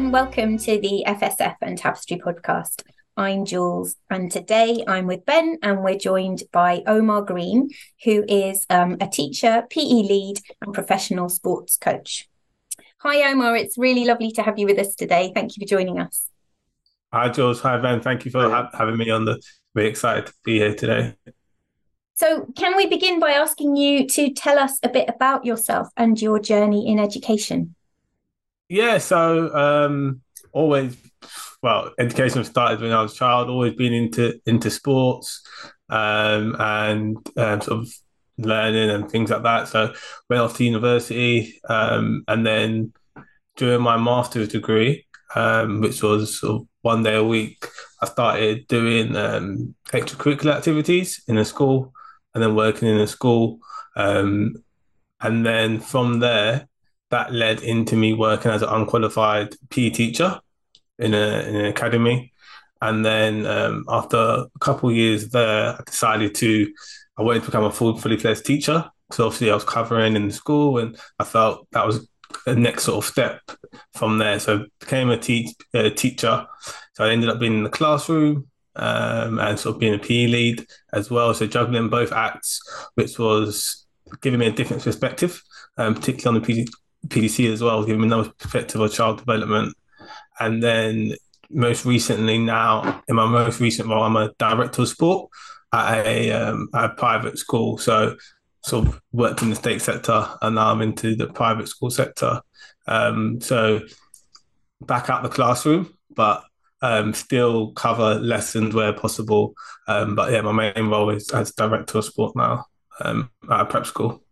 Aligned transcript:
and 0.00 0.14
welcome 0.14 0.56
to 0.56 0.80
the 0.80 1.04
FSF 1.06 1.56
and 1.60 1.76
Tapestry 1.76 2.16
podcast. 2.16 2.82
I'm 3.18 3.44
Jules, 3.44 3.96
and 4.08 4.32
today 4.32 4.82
I'm 4.88 5.06
with 5.06 5.26
Ben, 5.26 5.58
and 5.62 5.84
we're 5.84 5.98
joined 5.98 6.42
by 6.52 6.82
Omar 6.86 7.20
Green, 7.20 7.68
who 8.04 8.24
is 8.26 8.64
um, 8.70 8.96
a 8.98 9.06
teacher, 9.06 9.62
PE 9.68 9.82
lead, 9.82 10.40
and 10.62 10.72
professional 10.72 11.28
sports 11.28 11.76
coach. 11.76 12.30
Hi, 13.00 13.30
Omar. 13.30 13.56
It's 13.56 13.76
really 13.76 14.06
lovely 14.06 14.30
to 14.32 14.42
have 14.42 14.58
you 14.58 14.64
with 14.64 14.78
us 14.78 14.94
today. 14.94 15.32
Thank 15.34 15.58
you 15.58 15.66
for 15.66 15.68
joining 15.68 16.00
us. 16.00 16.30
Hi, 17.12 17.28
Jules. 17.28 17.60
Hi, 17.60 17.76
Ben. 17.76 18.00
Thank 18.00 18.24
you 18.24 18.30
for 18.30 18.48
ha- 18.48 18.70
having 18.72 18.96
me 18.96 19.10
on 19.10 19.26
the. 19.26 19.38
Very 19.74 19.88
excited 19.88 20.28
to 20.28 20.32
be 20.44 20.60
here 20.60 20.74
today. 20.74 21.14
So, 22.14 22.46
can 22.56 22.74
we 22.74 22.86
begin 22.86 23.20
by 23.20 23.32
asking 23.32 23.76
you 23.76 24.08
to 24.08 24.32
tell 24.32 24.58
us 24.58 24.78
a 24.82 24.88
bit 24.88 25.10
about 25.10 25.44
yourself 25.44 25.88
and 25.94 26.20
your 26.20 26.38
journey 26.38 26.88
in 26.88 26.98
education? 26.98 27.74
Yeah, 28.70 28.98
so 28.98 29.52
um, 29.52 30.20
always, 30.52 30.96
well, 31.60 31.90
education 31.98 32.44
started 32.44 32.80
when 32.80 32.92
I 32.92 33.02
was 33.02 33.12
a 33.12 33.16
child. 33.16 33.50
Always 33.50 33.74
been 33.74 33.92
into 33.92 34.40
into 34.46 34.70
sports 34.70 35.42
um, 35.88 36.54
and 36.56 37.16
um, 37.36 37.60
sort 37.60 37.80
of 37.80 37.92
learning 38.38 38.90
and 38.90 39.10
things 39.10 39.30
like 39.30 39.42
that. 39.42 39.66
So 39.66 39.92
went 40.28 40.40
off 40.40 40.56
to 40.58 40.64
university, 40.64 41.60
um, 41.68 42.22
and 42.28 42.46
then 42.46 42.92
during 43.56 43.82
my 43.82 43.96
master's 43.96 44.46
degree, 44.46 45.04
um, 45.34 45.80
which 45.80 46.00
was 46.00 46.38
sort 46.38 46.62
of 46.62 46.68
one 46.82 47.02
day 47.02 47.16
a 47.16 47.24
week, 47.24 47.66
I 48.00 48.06
started 48.06 48.68
doing 48.68 49.16
um, 49.16 49.74
extracurricular 49.88 50.54
activities 50.54 51.24
in 51.26 51.38
a 51.38 51.44
school 51.44 51.92
and 52.34 52.42
then 52.42 52.54
working 52.54 52.88
in 52.88 53.00
a 53.00 53.08
school. 53.08 53.58
Um, 53.96 54.62
and 55.20 55.44
then 55.44 55.80
from 55.80 56.20
there, 56.20 56.68
that 57.10 57.32
led 57.32 57.62
into 57.62 57.96
me 57.96 58.14
working 58.14 58.50
as 58.50 58.62
an 58.62 58.68
unqualified 58.68 59.54
PE 59.70 59.90
teacher 59.90 60.40
in, 60.98 61.14
a, 61.14 61.40
in 61.40 61.56
an 61.56 61.66
academy. 61.66 62.32
And 62.80 63.04
then 63.04 63.46
um, 63.46 63.84
after 63.88 64.16
a 64.16 64.58
couple 64.60 64.88
of 64.88 64.96
years 64.96 65.28
there, 65.30 65.76
I 65.78 65.82
decided 65.84 66.34
to, 66.36 66.72
I 67.18 67.22
wanted 67.22 67.40
to 67.40 67.46
become 67.46 67.64
a 67.64 67.70
full, 67.70 67.96
fully 67.98 68.16
fledged 68.16 68.44
teacher. 68.44 68.90
So 69.12 69.26
obviously 69.26 69.50
I 69.50 69.54
was 69.54 69.64
covering 69.64 70.16
in 70.16 70.28
the 70.28 70.32
school 70.32 70.78
and 70.78 70.96
I 71.18 71.24
felt 71.24 71.66
that 71.72 71.86
was 71.86 72.08
the 72.46 72.54
next 72.54 72.84
sort 72.84 73.04
of 73.04 73.10
step 73.10 73.40
from 73.94 74.18
there. 74.18 74.38
So 74.38 74.60
I 74.60 74.64
became 74.78 75.10
a, 75.10 75.18
te- 75.18 75.54
a 75.74 75.90
teacher. 75.90 76.46
So 76.94 77.04
I 77.04 77.10
ended 77.10 77.28
up 77.28 77.40
being 77.40 77.54
in 77.58 77.64
the 77.64 77.70
classroom 77.70 78.48
um, 78.76 79.38
and 79.40 79.58
sort 79.58 79.74
of 79.74 79.80
being 79.80 79.94
a 79.94 79.98
PE 79.98 80.28
lead 80.28 80.66
as 80.92 81.10
well. 81.10 81.34
So 81.34 81.46
juggling 81.46 81.88
both 81.88 82.12
acts, 82.12 82.60
which 82.94 83.18
was 83.18 83.86
giving 84.22 84.40
me 84.40 84.46
a 84.46 84.52
different 84.52 84.82
perspective, 84.82 85.42
um, 85.76 85.94
particularly 85.94 86.38
on 86.38 86.42
the 86.42 86.46
PD- 86.46 86.70
PDC 87.08 87.52
as 87.52 87.62
well, 87.62 87.84
giving 87.84 88.02
another 88.02 88.30
perspective 88.38 88.80
of 88.80 88.92
child 88.92 89.18
development. 89.18 89.76
And 90.38 90.62
then 90.62 91.14
most 91.50 91.84
recently 91.84 92.38
now, 92.38 93.02
in 93.08 93.16
my 93.16 93.26
most 93.26 93.60
recent 93.60 93.88
role, 93.88 94.04
I'm 94.04 94.16
a 94.16 94.32
director 94.38 94.82
of 94.82 94.88
sport 94.88 95.30
at 95.72 96.06
a, 96.06 96.30
um, 96.32 96.68
at 96.74 96.84
a 96.84 96.94
private 96.94 97.38
school. 97.38 97.78
So 97.78 98.16
sort 98.62 98.86
of 98.86 99.00
worked 99.12 99.42
in 99.42 99.50
the 99.50 99.56
state 99.56 99.80
sector 99.80 100.28
and 100.42 100.54
now 100.54 100.70
I'm 100.70 100.82
into 100.82 101.16
the 101.16 101.26
private 101.26 101.68
school 101.68 101.90
sector. 101.90 102.40
Um, 102.86 103.40
so 103.40 103.80
back 104.80 105.10
out 105.10 105.22
the 105.22 105.28
classroom, 105.28 105.92
but 106.14 106.44
um, 106.82 107.12
still 107.14 107.72
cover 107.72 108.14
lessons 108.14 108.74
where 108.74 108.92
possible. 108.92 109.54
Um, 109.86 110.14
but 110.14 110.32
yeah, 110.32 110.40
my 110.42 110.52
main 110.52 110.88
role 110.88 111.10
is 111.10 111.30
as 111.30 111.52
director 111.52 111.98
of 111.98 112.04
sport 112.04 112.36
now 112.36 112.66
um, 113.00 113.30
at 113.50 113.60
a 113.60 113.64
prep 113.64 113.86
school. 113.86 114.22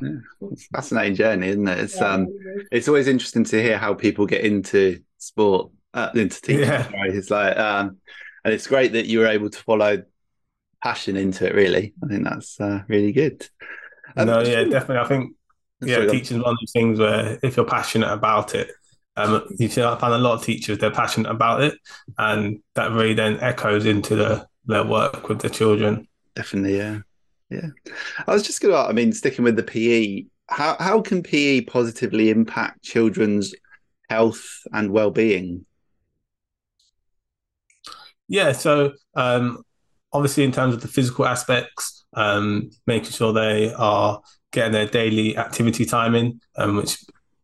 Yeah, 0.00 0.48
it's 0.52 0.66
fascinating 0.66 1.14
journey, 1.14 1.48
isn't 1.48 1.68
it? 1.68 1.78
It's 1.78 1.96
yeah, 1.96 2.12
um, 2.12 2.26
it's 2.70 2.88
always 2.88 3.08
interesting 3.08 3.44
to 3.44 3.62
hear 3.62 3.78
how 3.78 3.94
people 3.94 4.26
get 4.26 4.44
into 4.44 5.00
sport, 5.18 5.70
uh, 5.94 6.10
into 6.14 6.40
teaching. 6.40 6.64
Yeah. 6.64 6.88
Right? 6.92 7.14
It's 7.14 7.30
like, 7.30 7.56
um, 7.56 7.98
and 8.44 8.54
it's 8.54 8.66
great 8.66 8.92
that 8.92 9.06
you 9.06 9.20
were 9.20 9.26
able 9.26 9.50
to 9.50 9.58
follow 9.58 10.02
passion 10.82 11.16
into 11.16 11.46
it. 11.46 11.54
Really, 11.54 11.94
I 12.02 12.06
think 12.06 12.24
that's 12.24 12.60
uh, 12.60 12.82
really 12.88 13.12
good. 13.12 13.48
Um, 14.16 14.26
no, 14.26 14.42
yeah, 14.42 14.64
definitely. 14.64 14.98
I 14.98 15.08
think 15.08 15.36
yeah, 15.80 16.06
teaching 16.06 16.38
is 16.38 16.42
one 16.42 16.52
of 16.52 16.58
those 16.60 16.72
things 16.72 16.98
where 16.98 17.38
if 17.42 17.56
you're 17.56 17.66
passionate 17.66 18.12
about 18.12 18.54
it, 18.54 18.70
um, 19.16 19.42
you 19.58 19.68
see, 19.68 19.82
I 19.82 19.96
find 19.96 20.14
a 20.14 20.18
lot 20.18 20.34
of 20.34 20.44
teachers 20.44 20.78
they're 20.78 20.90
passionate 20.90 21.30
about 21.30 21.62
it, 21.62 21.78
and 22.18 22.60
that 22.74 22.92
really 22.92 23.14
then 23.14 23.40
echoes 23.40 23.86
into 23.86 24.14
the 24.14 24.46
their 24.66 24.84
work 24.84 25.28
with 25.28 25.40
the 25.40 25.50
children. 25.50 26.06
Definitely, 26.34 26.76
yeah, 26.76 26.98
yeah. 27.50 27.68
I 28.26 28.32
was 28.32 28.42
just 28.42 28.60
going 28.60 28.74
to, 28.74 28.78
I 28.78 28.92
mean, 28.92 29.12
sticking 29.12 29.44
with 29.44 29.56
the 29.56 29.62
PE, 29.62 30.24
how 30.48 30.76
how 30.78 31.00
can 31.00 31.22
PE 31.22 31.62
positively 31.62 32.30
impact 32.30 32.82
children's 32.82 33.54
health 34.08 34.44
and 34.72 34.90
well 34.90 35.10
being? 35.10 35.66
Yeah, 38.28 38.52
so 38.52 38.92
um, 39.14 39.62
obviously, 40.12 40.44
in 40.44 40.52
terms 40.52 40.74
of 40.74 40.82
the 40.82 40.88
physical 40.88 41.26
aspects, 41.26 42.04
um, 42.14 42.70
making 42.86 43.10
sure 43.10 43.32
they 43.32 43.72
are 43.74 44.20
getting 44.52 44.72
their 44.72 44.86
daily 44.86 45.36
activity 45.36 45.84
time 45.84 46.14
in, 46.14 46.40
um, 46.56 46.76
which 46.76 46.98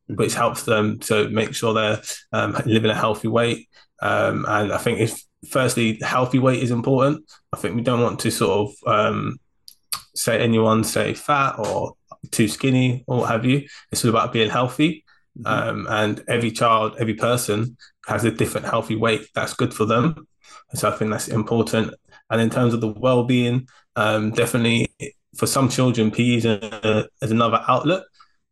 which 0.07 0.35
helps 0.35 0.65
them 0.65 0.99
to 0.99 1.29
make 1.31 1.55
sure 1.55 1.73
they're 1.73 2.03
um, 2.33 2.57
living 2.67 2.91
a 2.91 2.95
healthy 2.95 3.29
weight. 3.29 3.69
Um, 4.01 4.45
and 4.49 4.73
I 4.73 4.79
think 4.79 5.01
if 5.01 5.23
firstly, 5.49 5.99
healthy 6.03 6.39
weight 6.39 6.63
is 6.63 6.71
important. 6.71 7.31
I 7.53 7.57
think 7.57 7.75
we 7.75 7.83
don't 7.83 8.03
want 8.03 8.21
to 8.21 8.31
sort 8.31 8.71
of 8.71 8.75
um, 8.87 9.39
say 10.15 10.41
anyone 10.41 10.85
say 10.85 11.15
fat 11.15 11.59
or 11.59 11.95
too 12.31 12.49
skinny 12.49 13.05
or 13.07 13.19
what 13.19 13.31
have 13.31 13.45
you. 13.45 13.67
It's 13.91 14.05
all 14.05 14.11
about 14.11 14.33
being 14.33 14.51
healthy. 14.51 15.05
Mm-hmm. 15.39 15.47
Um, 15.47 15.87
and 15.89 16.25
every 16.29 16.51
child, 16.51 16.97
every 16.99 17.15
person 17.15 17.77
has 18.07 18.25
a 18.25 18.31
different 18.31 18.67
healthy 18.67 18.97
weight 18.97 19.27
that's 19.35 19.55
good 19.55 19.73
for 19.73 19.87
them. 19.87 20.27
so 20.75 20.91
I 20.91 20.97
think 20.97 21.11
that's 21.11 21.29
important. 21.29 21.95
And 22.31 22.41
in 22.41 22.51
terms 22.51 22.75
of 22.75 22.81
the 22.81 22.89
well-being, 22.89 23.69
um, 23.97 24.31
definitely 24.31 24.93
for 25.37 25.47
some 25.47 25.69
children, 25.69 26.11
PE 26.11 26.35
is, 26.35 26.45
a, 26.45 27.09
is 27.21 27.31
another 27.31 27.63
outlet, 27.67 28.03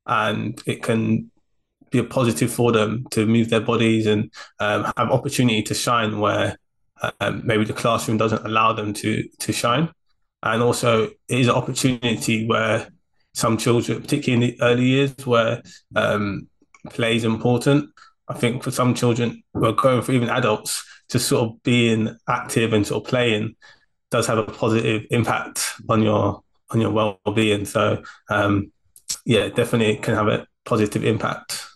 and 0.07 0.61
it 0.67 0.83
can 0.83 1.31
be 1.91 1.99
a 1.99 2.05
positive 2.05 2.53
for 2.53 2.73
them 2.73 3.07
to 3.11 3.27
move 3.27 3.51
their 3.51 3.61
bodies 3.61 4.07
and 4.07 4.31
um, 4.61 4.85
have 4.97 5.11
opportunity 5.11 5.63
to 5.63 5.75
shine 5.75 6.19
where 6.21 6.57
um, 7.21 7.43
maybe 7.45 7.65
the 7.65 7.73
classroom 7.73 8.17
doesn't 8.17 8.45
allow 8.45 8.73
them 8.73 8.93
to 8.93 9.25
to 9.41 9.53
shine. 9.53 9.91
And 10.43 10.63
also, 10.63 11.05
it 11.05 11.39
is 11.41 11.49
an 11.49 11.55
opportunity 11.55 12.47
where 12.47 12.89
some 13.35 13.57
children, 13.57 14.01
particularly 14.03 14.45
in 14.45 14.57
the 14.57 14.63
early 14.63 14.85
years, 14.85 15.15
where 15.25 15.63
um, 15.95 16.49
play 16.91 17.17
is 17.17 17.25
important. 17.25 17.91
I 18.29 18.35
think 18.35 18.63
for 18.63 18.71
some 18.71 18.95
children, 18.95 19.43
we're 19.53 19.73
going 19.73 20.03
for 20.03 20.13
even 20.13 20.31
adults, 20.31 20.85
just 21.11 21.29
sort 21.29 21.51
of 21.51 21.63
being 21.63 22.17
active 22.29 22.73
and 22.73 22.87
sort 22.87 23.05
of 23.05 23.11
playing 23.11 23.57
does 24.11 24.27
have 24.27 24.39
a 24.39 24.45
positive 24.45 25.07
impact 25.11 25.75
on 25.89 26.03
your 26.03 26.43
on 26.71 26.81
your 26.81 26.91
well 26.91 27.21
being. 27.35 27.65
So, 27.65 28.03
um, 28.29 28.73
yeah, 29.25 29.49
definitely 29.49 29.97
can 29.97 30.15
have 30.15 30.29
a 30.29 30.47
positive 30.65 31.05
impact 31.05 31.71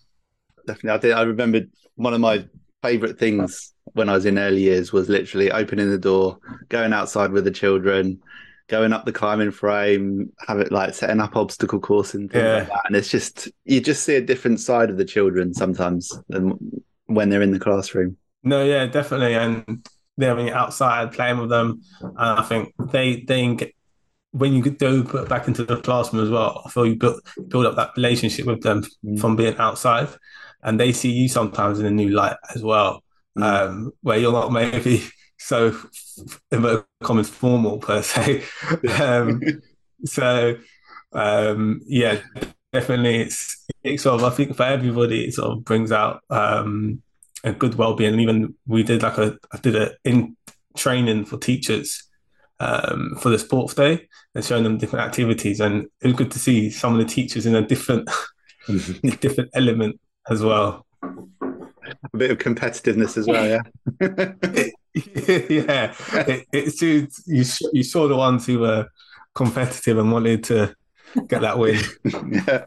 definitely. 0.67 0.91
I 0.91 0.99
did. 0.99 1.13
I 1.13 1.23
remember 1.23 1.61
one 1.97 2.15
of 2.15 2.21
my 2.21 2.47
favorite 2.83 3.19
things 3.19 3.73
when 3.93 4.09
I 4.09 4.15
was 4.15 4.27
in 4.27 4.39
early 4.39 4.63
years 4.63 4.93
was 4.93 5.09
literally 5.09 5.51
opening 5.51 5.91
the 5.91 5.99
door, 5.99 6.39
going 6.69 6.93
outside 6.93 7.31
with 7.31 7.45
the 7.45 7.51
children, 7.51 8.21
going 8.69 8.93
up 8.93 9.05
the 9.05 9.13
climbing 9.13 9.51
frame, 9.51 10.33
have 10.47 10.59
it 10.59 10.73
like 10.73 10.95
setting 10.95 11.21
up 11.21 11.37
obstacle 11.37 11.81
course 11.81 12.15
and 12.15 12.31
things 12.31 12.45
yeah. 12.45 12.55
like 12.59 12.69
that. 12.69 12.83
And 12.87 12.97
it's 12.97 13.11
just 13.11 13.49
you 13.65 13.81
just 13.81 14.05
see 14.05 14.17
a 14.17 14.21
different 14.21 14.61
side 14.61 14.91
of 14.91 14.97
the 14.97 15.05
children 15.05 15.55
sometimes 15.55 16.13
than 16.29 16.59
when 17.07 17.29
they're 17.29 17.43
in 17.43 17.53
the 17.53 17.61
classroom. 17.61 18.17
No, 18.43 18.65
yeah, 18.65 18.87
definitely. 18.87 19.35
And 19.35 19.87
they're 20.17 20.55
outside 20.55 21.13
playing 21.13 21.39
with 21.39 21.51
them, 21.51 21.83
and 22.01 22.17
I 22.19 22.43
think 22.43 22.75
they 22.93 23.23
they 23.23 23.73
when 24.31 24.53
you 24.53 24.63
do 24.63 25.05
put 25.05 25.29
back 25.29 25.47
into 25.47 25.65
the 25.65 25.81
classroom 25.81 26.25
as 26.25 26.31
well, 26.31 26.63
I 26.65 26.71
feel 26.71 26.87
you 26.87 26.97
build 26.97 27.21
build 27.49 27.67
up 27.67 27.77
that 27.77 27.91
relationship 27.97 28.47
with 28.47 28.63
them 28.63 28.85
mm. 29.05 29.19
from 29.19 29.37
being 29.37 29.57
outside 29.59 30.09
and 30.65 30.81
they 30.81 30.93
see 30.93 31.11
you 31.11 31.29
sometimes 31.29 31.79
in 31.79 31.87
a 31.87 31.91
new 31.91 32.09
light 32.09 32.37
as 32.55 32.63
well, 32.63 33.05
mm. 33.39 33.43
um, 33.43 33.93
where 34.01 34.19
you're 34.19 34.33
not 34.33 34.51
maybe 34.51 35.05
so 35.39 35.77
in 36.51 36.83
common 37.03 37.25
formal 37.25 37.79
per 37.79 38.03
se. 38.03 38.45
um, 38.99 39.41
so 40.05 40.57
um, 41.13 41.81
yeah, 41.87 42.21
definitely, 42.73 43.23
it's, 43.23 43.65
it's 43.83 44.03
sort 44.03 44.21
of 44.21 44.25
I 44.25 44.35
think 44.35 44.57
for 44.57 44.65
everybody 44.65 45.25
it 45.27 45.35
sort 45.35 45.53
of 45.53 45.65
brings 45.65 45.93
out 45.93 46.23
um, 46.31 47.03
a 47.45 47.53
good 47.53 47.77
well-being. 47.77 48.13
And 48.13 48.21
even 48.21 48.55
we 48.67 48.83
did 48.83 49.03
like 49.03 49.19
a 49.19 49.39
I 49.53 49.59
did 49.59 49.77
a 49.77 49.93
in 50.05 50.37
training 50.77 51.25
for 51.25 51.39
teachers 51.39 52.03
um, 52.61 53.17
for 53.21 53.29
the 53.29 53.39
sports 53.39 53.75
day 53.75 54.09
and 54.35 54.45
showing 54.45 54.65
them 54.65 54.79
different 54.79 55.07
activities, 55.07 55.61
and 55.61 55.87
it 56.01 56.07
was 56.07 56.15
good 56.15 56.31
to 56.33 56.39
see 56.39 56.71
some 56.71 56.93
of 56.93 56.99
the 56.99 57.13
teachers 57.13 57.47
in 57.47 57.55
a 57.55 57.67
different 57.67 58.09
different 59.21 59.51
element 59.55 60.01
as 60.29 60.43
well. 60.43 60.85
A 61.03 62.17
bit 62.17 62.31
of 62.31 62.39
competitiveness 62.39 63.17
as 63.17 63.27
well, 63.27 63.47
yeah. 63.47 64.71
yeah, 65.05 65.95
it, 66.13 66.47
it's 66.53 66.83
you. 66.83 67.09
You 67.27 67.83
saw 67.83 68.09
the 68.09 68.17
ones 68.17 68.47
who 68.47 68.61
were 68.61 68.89
competitive 69.35 69.99
and 69.99 70.13
wanted 70.13 70.45
to 70.45 70.77
get 71.27 71.43
that 71.43 71.59
win. 71.59 71.81
yeah. 72.49 72.67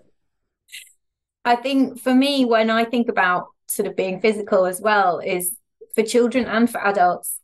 I 1.46 1.56
think 1.56 2.00
for 2.00 2.14
me, 2.14 2.44
when 2.44 2.70
I 2.70 2.84
think 2.84 3.08
about 3.08 3.48
sort 3.68 3.88
of 3.88 3.96
being 3.96 4.20
physical 4.20 4.66
as 4.66 4.82
well 4.82 5.20
is 5.20 5.56
for 5.96 6.04
children 6.04 6.46
and 6.46 6.70
for 6.70 6.86
adults 6.86 7.40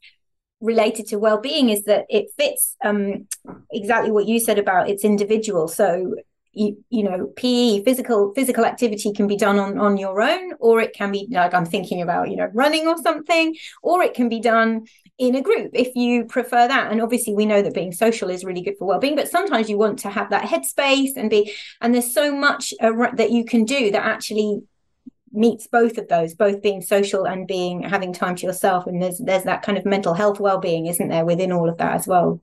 related 0.62 1.07
to 1.07 1.19
well-being 1.19 1.69
is 1.69 1.83
that 1.83 2.06
it 2.09 2.27
fits 2.38 2.77
um, 2.86 3.27
exactly 3.71 4.12
what 4.12 4.25
you 4.25 4.39
said 4.39 4.57
about 4.57 4.89
it's 4.89 5.03
individual 5.03 5.68
so 5.68 6.15
you, 6.53 6.77
you 6.89 7.03
know 7.03 7.27
pe 7.35 7.83
physical 7.83 8.31
physical 8.35 8.63
activity 8.65 9.11
can 9.11 9.27
be 9.27 9.35
done 9.35 9.57
on 9.57 9.79
on 9.79 9.97
your 9.97 10.21
own 10.21 10.53
or 10.59 10.79
it 10.79 10.94
can 10.94 11.11
be 11.11 11.27
like 11.31 11.53
i'm 11.53 11.65
thinking 11.65 12.01
about 12.01 12.29
you 12.29 12.35
know 12.35 12.50
running 12.53 12.88
or 12.88 12.95
something 13.01 13.55
or 13.81 14.03
it 14.03 14.13
can 14.13 14.29
be 14.29 14.39
done 14.39 14.85
in 15.17 15.35
a 15.35 15.41
group 15.41 15.71
if 15.73 15.95
you 15.95 16.25
prefer 16.25 16.67
that. 16.67 16.91
And 16.91 17.01
obviously 17.01 17.33
we 17.33 17.45
know 17.45 17.61
that 17.61 17.73
being 17.73 17.91
social 17.91 18.29
is 18.29 18.44
really 18.44 18.61
good 18.61 18.77
for 18.77 18.88
well-being 18.88 19.15
but 19.15 19.29
sometimes 19.29 19.69
you 19.69 19.77
want 19.77 20.00
to 20.00 20.09
have 20.09 20.29
that 20.31 20.45
headspace 20.45 21.11
and 21.15 21.29
be 21.29 21.53
and 21.81 21.94
there's 21.94 22.13
so 22.13 22.35
much 22.35 22.73
that 22.79 23.31
you 23.31 23.45
can 23.45 23.65
do 23.65 23.91
that 23.91 24.05
actually 24.05 24.61
meets 25.31 25.67
both 25.67 25.97
of 25.97 26.07
those 26.07 26.35
both 26.35 26.61
being 26.61 26.81
social 26.81 27.25
and 27.25 27.47
being 27.47 27.81
having 27.83 28.13
time 28.13 28.35
to 28.35 28.45
yourself. 28.45 28.88
And 28.88 29.01
there's 29.01 29.19
there's 29.19 29.44
that 29.44 29.61
kind 29.61 29.77
of 29.77 29.85
mental 29.85 30.13
health 30.13 30.39
well-being 30.39 30.88
isn't 30.88 31.09
there 31.09 31.25
within 31.25 31.51
all 31.51 31.69
of 31.69 31.77
that 31.77 31.94
as 31.94 32.07
well? 32.07 32.41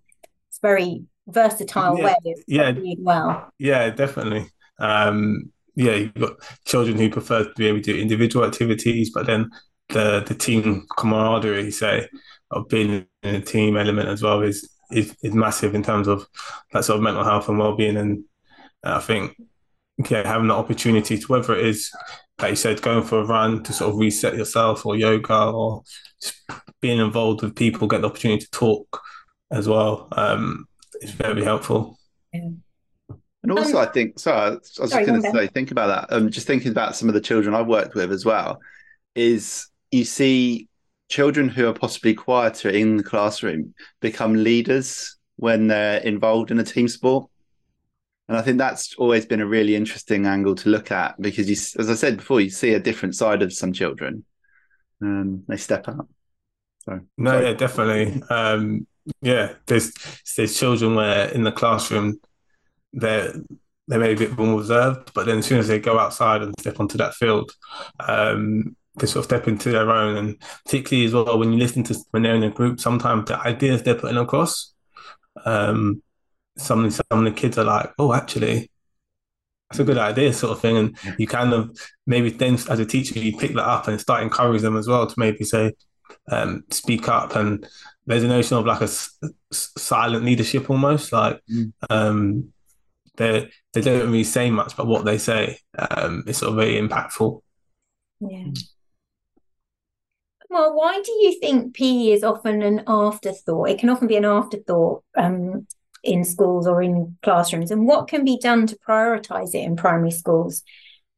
It's 0.49 0.61
very 0.61 1.05
versatile 1.31 1.99
yeah, 1.99 2.05
way 2.05 2.15
of 2.27 2.45
yeah, 2.47 2.73
being 2.73 3.03
well. 3.03 3.53
Yeah 3.59 3.91
definitely. 3.91 4.47
Um 4.79 5.53
yeah 5.77 5.95
you've 5.95 6.15
got 6.15 6.37
children 6.65 6.99
who 6.99 7.11
prefer 7.11 7.45
to 7.45 7.53
be 7.57 7.67
able 7.67 7.79
to 7.79 7.93
do 7.93 7.99
individual 7.99 8.45
activities 8.45 9.11
but 9.11 9.27
then 9.27 9.49
the 9.89 10.23
the 10.27 10.35
team 10.35 10.87
camaraderie 10.97 11.71
say 11.71 12.09
of 12.51 12.69
being 12.69 13.07
in 13.23 13.35
a 13.35 13.41
team 13.41 13.77
element 13.77 14.09
as 14.09 14.23
well 14.23 14.43
is 14.43 14.69
is, 14.91 15.17
is 15.23 15.33
massive 15.33 15.75
in 15.75 15.83
terms 15.83 16.09
of 16.09 16.27
that 16.73 16.85
sort 16.85 16.97
of 16.97 17.03
mental 17.03 17.23
health 17.23 17.49
and 17.49 17.59
well-being. 17.59 17.97
And 17.97 18.25
i 18.83 18.99
think 18.99 19.37
yeah 20.09 20.27
having 20.27 20.49
the 20.49 20.55
opportunity 20.55 21.19
to 21.19 21.27
whether 21.27 21.55
it 21.55 21.67
is 21.67 21.93
like 22.41 22.51
you 22.51 22.57
said, 22.57 22.83
going 22.83 23.05
for 23.05 23.21
a 23.21 23.25
run 23.25 23.63
to 23.65 23.73
sort 23.73 23.91
of 23.93 23.99
reset 23.99 24.37
yourself 24.37 24.87
or 24.87 24.97
yoga 24.97 25.51
or 25.51 25.83
being 26.81 26.99
involved 26.99 27.43
with 27.43 27.57
people, 27.57 27.89
get 27.89 28.01
the 28.01 28.09
opportunity 28.09 28.45
to 28.45 28.51
talk 28.51 29.01
as 29.51 29.69
well 29.69 30.09
um, 30.13 30.67
is 31.01 31.11
very 31.13 31.45
helpful. 31.45 31.99
Yeah. 32.33 32.51
And 33.43 33.53
also, 33.53 33.79
um, 33.79 33.89
I 33.89 33.91
think, 33.91 34.19
so 34.19 34.33
I 34.33 34.51
was 34.51 34.71
sorry, 34.75 34.91
just 34.91 35.07
going 35.07 35.23
to 35.23 35.31
say, 35.31 35.47
think 35.47 35.71
about 35.71 36.09
that. 36.09 36.15
Um, 36.15 36.31
just 36.31 36.47
thinking 36.47 36.71
about 36.71 36.95
some 36.95 37.09
of 37.09 37.15
the 37.15 37.21
children 37.21 37.55
I've 37.55 37.67
worked 37.67 37.95
with 37.95 38.13
as 38.13 38.25
well, 38.25 38.61
is 39.15 39.67
you 39.91 40.05
see 40.05 40.69
children 41.09 41.49
who 41.49 41.67
are 41.67 41.73
possibly 41.73 42.15
quieter 42.15 42.69
in 42.69 42.99
the 42.99 43.03
classroom 43.03 43.75
become 44.01 44.45
leaders 44.45 45.17
when 45.37 45.69
they're 45.69 46.01
involved 46.01 46.51
in 46.51 46.59
a 46.59 46.65
team 46.65 46.87
sport. 46.87 47.29
And 48.29 48.37
I 48.37 48.43
think 48.43 48.59
that's 48.59 48.95
always 48.97 49.27
been 49.27 49.41
a 49.41 49.47
really 49.47 49.75
interesting 49.75 50.27
angle 50.27 50.55
to 50.57 50.69
look 50.69 50.93
at 50.93 51.21
because, 51.21 51.49
you, 51.49 51.57
as 51.81 51.91
I 51.91 51.95
said 51.95 52.19
before, 52.19 52.41
you 52.41 52.51
see 52.51 52.75
a 52.75 52.79
different 52.79 53.17
side 53.17 53.43
of 53.43 53.53
some 53.53 53.73
children. 53.73 54.25
Um, 55.03 55.45
they 55.49 55.57
step 55.57 55.89
up. 55.89 56.09
So 56.85 57.01
no, 57.19 57.31
sorry. 57.31 57.47
yeah, 57.47 57.53
definitely. 57.55 58.23
Um, 58.31 58.87
yeah, 59.21 59.55
there's 59.67 59.93
there's 60.37 60.59
children 60.59 60.95
where 60.95 61.29
in 61.29 61.45
the 61.45 61.53
classroom 61.53 62.21
they're 62.93 63.35
they 63.89 63.99
may 63.99 64.15
be 64.15 64.25
a 64.25 64.29
bit 64.29 64.39
more 64.39 64.59
reserved, 64.59 65.13
but 65.15 65.27
then 65.27 65.39
as 65.39 65.47
soon 65.47 65.59
as 65.59 65.67
they 65.67 65.81
go 65.81 65.99
outside 65.99 66.43
and 66.43 66.55
step 66.61 66.79
onto 66.79 66.97
that 66.99 67.15
field, 67.15 67.51
um, 67.99 68.77
they 68.97 69.07
sort 69.07 69.19
of 69.21 69.25
step 69.25 69.49
into 69.49 69.71
their 69.73 69.91
own. 69.91 70.17
And 70.17 70.43
particularly 70.65 71.07
as 71.07 71.13
well 71.13 71.39
when 71.39 71.53
you 71.53 71.59
listen 71.59 71.83
to 71.85 71.97
when 72.13 72.23
they're 72.23 72.37
in 72.37 72.43
a 72.45 72.51
group, 72.51 72.81
sometimes 72.81 73.27
the 73.27 73.39
ideas 73.39 73.83
they're 73.83 73.95
putting 73.97 74.19
across. 74.19 74.73
Um, 75.45 76.03
some 76.57 76.91
some 76.91 77.05
of 77.11 77.25
the 77.25 77.33
kids 77.33 77.59
are 77.59 77.65
like, 77.65 77.91
oh, 77.99 78.13
actually, 78.13 78.71
that's 79.71 79.81
a 79.81 79.85
good 79.85 79.99
idea, 79.99 80.33
sort 80.33 80.53
of 80.53 80.61
thing. 80.61 80.77
And 80.77 80.99
you 81.19 81.27
kind 81.27 81.53
of 81.53 81.77
maybe 82.07 82.31
then 82.31 82.55
as 82.55 82.79
a 82.79 82.87
teacher, 82.87 83.19
you 83.19 83.37
pick 83.37 83.55
that 83.55 83.67
up 83.67 83.89
and 83.89 84.01
start 84.01 84.23
encouraging 84.23 84.63
them 84.63 84.77
as 84.77 84.89
well 84.89 85.07
to 85.07 85.15
maybe 85.17 85.45
say, 85.45 85.73
um, 86.31 86.65
speak 86.71 87.09
up. 87.09 87.37
And 87.37 87.67
there's 88.11 88.25
a 88.25 88.29
notion 88.29 88.57
of 88.57 88.67
like 88.67 88.81
a 88.81 88.85
s- 88.85 89.19
silent 89.53 90.25
leadership 90.25 90.69
almost, 90.69 91.13
like 91.13 91.41
mm. 91.51 91.73
um, 91.89 92.53
they 93.17 93.51
they 93.73 93.81
don't 93.81 94.01
really 94.07 94.25
say 94.25 94.51
much, 94.51 94.77
but 94.77 94.87
what 94.87 95.05
they 95.05 95.19
say 95.19 95.59
um, 95.79 96.25
is 96.27 96.39
sort 96.39 96.51
of 96.51 96.57
very 96.57 96.75
impactful. 96.75 97.41
Yeah. 98.21 98.47
Well, 100.49 100.75
why 100.75 101.01
do 101.01 101.13
you 101.13 101.39
think 101.39 101.77
PE 101.77 102.11
is 102.11 102.25
often 102.25 102.63
an 102.63 102.83
afterthought? 102.89 103.69
It 103.69 103.79
can 103.79 103.89
often 103.89 104.09
be 104.09 104.17
an 104.17 104.25
afterthought 104.25 105.05
um, 105.17 105.69
in 106.03 106.25
schools 106.25 106.67
or 106.67 106.83
in 106.83 107.17
classrooms 107.23 107.71
and 107.71 107.87
what 107.87 108.09
can 108.09 108.25
be 108.25 108.39
done 108.39 108.67
to 108.67 108.77
prioritize 108.77 109.55
it 109.55 109.65
in 109.65 109.77
primary 109.77 110.11
schools 110.11 110.63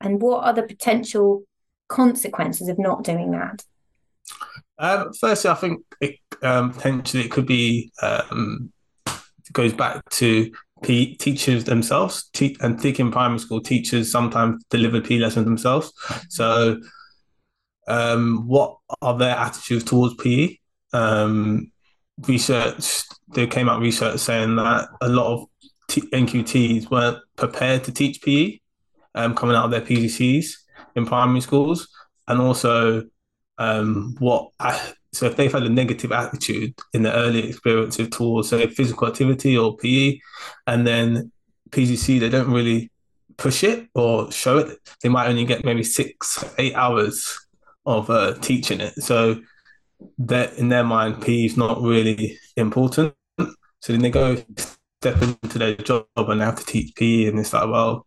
and 0.00 0.20
what 0.20 0.44
are 0.44 0.52
the 0.52 0.62
potential 0.62 1.44
consequences 1.88 2.68
of 2.68 2.78
not 2.78 3.04
doing 3.04 3.30
that 3.30 3.64
um, 4.82 5.11
firstly 5.19 5.50
i 5.50 5.55
think 5.55 5.81
it, 6.00 6.17
um, 6.43 6.73
potentially 6.73 7.25
it 7.25 7.31
could 7.31 7.46
be 7.46 7.90
um, 8.02 8.70
it 9.06 9.52
goes 9.52 9.73
back 9.73 10.06
to 10.11 10.52
P- 10.82 11.14
teachers 11.17 11.64
themselves 11.64 12.29
te- 12.32 12.56
and 12.61 12.81
thinking 12.81 13.12
primary 13.12 13.38
school 13.38 13.61
teachers 13.61 14.11
sometimes 14.11 14.64
deliver 14.69 15.00
P 15.00 15.19
lessons 15.19 15.44
themselves. 15.44 15.93
So 16.29 16.81
um, 17.87 18.49
what 18.49 18.79
are 19.00 19.17
their 19.17 19.37
attitudes 19.37 19.84
towards 19.84 20.14
PE 20.14 20.56
um, 20.93 21.70
research 22.26 23.02
there 23.28 23.46
came 23.46 23.69
out 23.69 23.81
research 23.81 24.20
saying 24.20 24.56
that 24.56 24.88
a 25.00 25.08
lot 25.08 25.32
of 25.32 25.49
T- 25.88 26.08
NQTs 26.12 26.90
weren't 26.90 27.19
prepared 27.37 27.85
to 27.85 27.93
teach 27.93 28.23
PE 28.23 28.58
um, 29.14 29.35
coming 29.35 29.56
out 29.56 29.67
of 29.67 29.70
their 29.70 29.81
PGCs 29.81 30.55
in 30.96 31.06
primary 31.06 31.40
schools, 31.40 31.88
and 32.28 32.40
also 32.40 33.05
um, 33.62 34.17
what 34.19 34.50
I, 34.59 34.81
so 35.12 35.26
if 35.26 35.37
they've 35.37 35.53
had 35.53 35.62
a 35.62 35.69
negative 35.69 36.11
attitude 36.11 36.75
in 36.93 37.03
the 37.03 37.14
early 37.14 37.49
experiences 37.49 38.09
towards 38.09 38.49
say 38.49 38.67
physical 38.67 39.06
activity 39.06 39.56
or 39.56 39.76
PE, 39.76 40.19
and 40.67 40.87
then 40.87 41.31
PGC 41.70 42.19
they 42.19 42.29
don't 42.29 42.50
really 42.50 42.91
push 43.37 43.62
it 43.62 43.88
or 43.94 44.31
show 44.32 44.59
it, 44.59 44.79
they 45.03 45.09
might 45.09 45.29
only 45.29 45.44
get 45.44 45.64
maybe 45.64 45.85
six 45.85 46.44
eight 46.59 46.75
hours 46.75 47.38
of 47.87 48.11
uh, 48.11 48.35
teaching 48.41 48.81
it. 48.81 48.94
So 48.94 49.41
that 50.19 50.55
in 50.55 50.69
their 50.69 50.85
mind, 50.85 51.23
PE 51.23 51.44
is 51.44 51.56
not 51.56 51.81
really 51.81 52.38
important. 52.56 53.14
So 53.38 53.93
then 53.93 54.03
they 54.03 54.11
go 54.11 54.37
step 55.00 55.23
into 55.23 55.59
their 55.59 55.75
job 55.75 56.06
and 56.17 56.41
they 56.41 56.44
have 56.44 56.59
to 56.59 56.66
teach 56.66 56.95
PE, 56.97 57.26
and 57.26 57.38
it's 57.38 57.52
like, 57.52 57.69
well, 57.69 58.07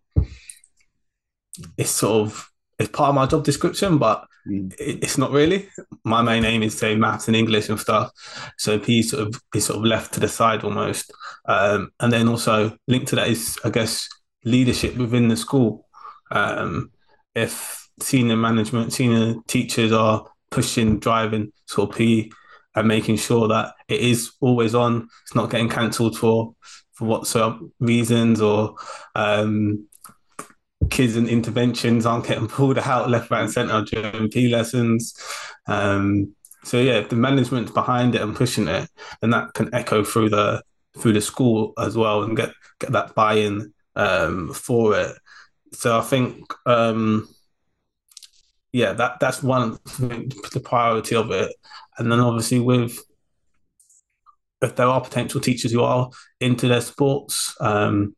it's 1.78 1.92
sort 1.92 2.28
of 2.28 2.52
it's 2.78 2.90
part 2.90 3.10
of 3.10 3.16
my 3.16 3.26
job 3.26 3.46
description, 3.46 3.98
but. 4.00 4.28
It's 4.46 5.18
not 5.18 5.32
really. 5.32 5.70
My 6.04 6.22
main 6.22 6.46
aim 6.46 6.64
is 6.64 6.78
say 6.78 6.96
maths 6.96 7.28
and 7.28 7.36
English 7.36 7.70
and 7.70 7.80
stuff. 7.80 8.12
So 8.58 8.80
PE 8.80 9.02
sort 9.02 9.28
of 9.28 9.42
is 9.54 9.66
sort 9.66 9.80
of 9.80 9.86
left 9.86 10.14
to 10.14 10.20
the 10.20 10.28
side 10.28 10.64
almost. 10.64 11.12
Um, 11.46 11.92
and 12.00 12.12
then 12.12 12.28
also 12.28 12.78
linked 12.88 13.08
to 13.08 13.16
that 13.16 13.28
is, 13.28 13.58
I 13.64 13.70
guess, 13.70 14.08
leadership 14.44 14.96
within 14.98 15.28
the 15.28 15.38
school. 15.38 15.88
Um, 16.32 16.92
if 17.34 17.88
senior 18.00 18.38
management, 18.38 18.94
senior 18.94 19.36
teachers 19.48 19.92
are 19.92 20.26
pushing, 20.52 21.00
driving 21.00 21.52
sort 21.66 21.90
of 21.90 21.96
PE 21.98 22.30
and 22.76 22.88
making 22.88 23.18
sure 23.18 23.48
that 23.48 23.74
it 23.88 24.02
is 24.02 24.34
always 24.42 24.76
on. 24.76 25.08
It's 25.24 25.36
not 25.36 25.50
getting 25.50 25.70
cancelled 25.70 26.18
for 26.18 26.56
for 26.94 27.06
whatsoever 27.06 27.60
reasons 27.80 28.42
or 28.42 28.76
um, 29.16 29.86
kids 30.90 31.16
and 31.16 31.28
interventions 31.28 32.06
aren't 32.06 32.28
getting 32.28 32.48
pulled 32.48 32.78
out 32.78 33.10
left, 33.10 33.32
right, 33.32 33.44
and 33.44 33.52
centre 33.52 33.82
during 33.84 34.30
PE 34.30 34.48
lessons. 34.50 35.20
Um, 35.68 36.36
so 36.64 36.80
yeah, 36.80 36.94
if 36.94 37.10
the 37.10 37.16
management's 37.16 37.72
behind 37.72 38.16
it 38.16 38.22
and 38.22 38.36
pushing 38.36 38.68
it, 38.68 38.90
then 39.22 39.30
that 39.32 39.54
can 39.54 39.74
echo 39.74 40.04
through 40.04 40.30
the 40.30 40.64
through 40.98 41.14
the 41.14 41.22
school 41.22 41.74
as 41.78 41.96
well 41.96 42.24
and 42.24 42.38
get 42.38 42.52
get 42.80 42.92
that 42.94 43.14
buy-in 43.16 43.74
um, 43.96 44.54
for 44.54 44.98
it. 44.98 45.16
So 45.74 45.98
I 45.98 46.02
think 46.02 46.52
um, 46.66 47.28
yeah, 48.72 48.94
that 48.94 49.20
that's 49.20 49.44
one 49.44 49.78
the 50.00 50.62
priority 50.64 51.16
of 51.16 51.32
it. 51.32 51.54
And 51.98 52.12
then 52.12 52.20
obviously 52.20 52.60
with 52.60 53.00
if 54.62 54.76
there 54.76 54.88
are 54.88 55.02
potential 55.02 55.40
teachers 55.40 55.72
who 55.72 55.84
are 55.84 56.10
into 56.40 56.68
their 56.68 56.82
sports, 56.82 57.56
um, 57.62 58.16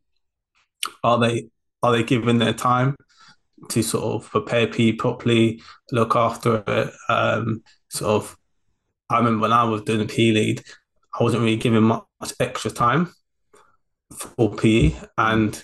are 1.04 1.20
they 1.20 1.50
are 1.84 1.92
they 1.92 2.04
given 2.04 2.38
their 2.38 2.54
time 2.54 2.96
to 3.70 3.82
sort 3.82 4.04
of 4.04 4.30
prepare 4.30 4.68
PE 4.68 4.94
properly, 4.94 5.62
look 5.92 6.16
after 6.16 6.64
it? 6.68 6.94
Um, 7.10 7.64
sort 7.90 8.24
of, 8.24 8.38
I 9.10 9.18
remember 9.18 9.44
when 9.44 9.54
I 9.54 9.64
was 9.64 9.84
doing 9.84 10.08
PE 10.08 10.32
lead, 10.32 10.64
I 11.20 11.24
wasn't 11.24 11.44
really 11.44 11.58
given 11.58 11.84
much 11.84 12.04
extra 12.40 12.72
time 12.72 13.14
for 14.14 14.54
PE, 14.56 14.94
and 15.18 15.64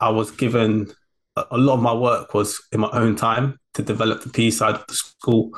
I 0.00 0.10
was 0.10 0.30
given 0.30 0.92
a 1.36 1.56
lot 1.56 1.74
of 1.74 1.82
my 1.82 1.94
work 1.94 2.34
was 2.34 2.60
in 2.72 2.80
my 2.80 2.90
own 2.92 3.16
time 3.16 3.58
to 3.74 3.82
develop 3.82 4.22
the 4.22 4.28
PE 4.28 4.50
side 4.50 4.74
of 4.74 4.86
the 4.86 4.94
school, 4.94 5.50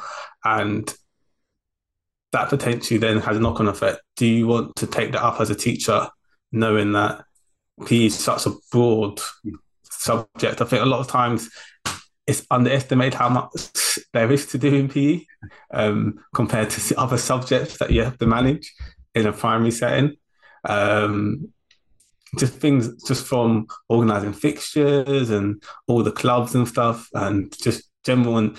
and 0.45 0.93
that 2.33 2.49
potentially 2.49 2.99
then 2.99 3.19
has 3.21 3.37
a 3.37 3.41
knock 3.41 3.61
on 3.61 3.69
effect. 3.69 4.01
Do 4.17 4.27
you 4.27 4.47
want 4.47 4.77
to 4.77 4.87
take 4.87 5.13
that 5.13 5.23
up 5.23 5.41
as 5.41 5.51
a 5.51 5.55
teacher, 5.55 6.09
knowing 6.53 6.93
that 6.93 7.25
PE 7.87 8.07
is 8.07 8.19
such 8.19 8.47
a 8.47 8.53
broad 8.71 9.21
subject? 10.05 10.61
I 10.61 10.65
think 10.65 10.83
a 10.83 10.87
lot 10.87 11.01
of 11.01 11.09
times 11.09 11.51
it's 12.27 12.47
underestimated 12.51 13.15
how 13.15 13.29
much 13.29 13.99
there 14.13 14.31
is 14.33 14.47
to 14.47 14.59
do 14.59 14.75
in 14.75 14.89
PE 14.89 15.25
um, 15.73 16.25
compared 16.35 16.71
to 16.71 16.99
other 16.99 17.19
subjects 17.19 17.79
that 17.79 17.91
you 17.91 18.03
have 18.03 18.19
to 18.19 18.27
manage 18.27 18.73
in 19.15 19.27
a 19.27 19.33
primary 19.33 19.71
setting. 19.71 20.17
Um, 20.65 21.53
just 22.39 22.55
things 22.55 23.03
just 23.05 23.27
from 23.27 23.67
organizing 23.89 24.33
fixtures 24.33 25.31
and 25.31 25.63
all 25.87 26.03
the 26.03 26.11
clubs 26.11 26.55
and 26.55 26.67
stuff 26.67 27.09
and 27.15 27.55
just 27.63 27.85
general 28.05 28.39
and 28.39 28.57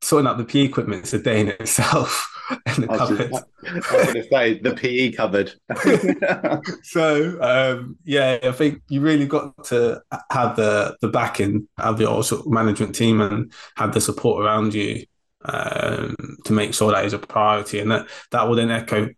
sorting 0.00 0.26
out 0.26 0.38
the 0.38 0.44
PE 0.44 0.60
equipment 0.60 1.04
is 1.04 1.14
a 1.14 1.18
day 1.18 1.40
in 1.40 1.48
itself. 1.48 2.30
and 2.66 2.84
the 2.84 2.92
I 2.92 2.96
cupboard. 2.96 3.30
just, 3.30 3.44
I 3.64 3.96
was 3.96 4.04
going 4.06 4.14
to 4.14 4.28
say 4.28 4.58
the 4.60 4.74
PE 4.74 5.12
cupboard. 5.12 5.52
so 6.82 7.40
um, 7.40 7.98
yeah, 8.04 8.38
I 8.42 8.52
think 8.52 8.82
you 8.88 9.00
really 9.00 9.26
got 9.26 9.64
to 9.66 10.02
have 10.30 10.56
the 10.56 10.96
the 11.00 11.08
backing 11.08 11.68
of 11.78 12.00
your 12.00 12.22
sort 12.24 12.42
of 12.42 12.52
management 12.52 12.94
team 12.94 13.20
and 13.20 13.52
have 13.76 13.94
the 13.94 14.00
support 14.00 14.44
around 14.44 14.74
you 14.74 15.04
um, 15.44 16.16
to 16.44 16.52
make 16.52 16.74
sure 16.74 16.92
that 16.92 17.04
is 17.04 17.12
a 17.12 17.18
priority, 17.18 17.80
and 17.80 17.90
that 17.90 18.08
that 18.30 18.48
will 18.48 18.56
then 18.56 18.70
echo 18.70 19.08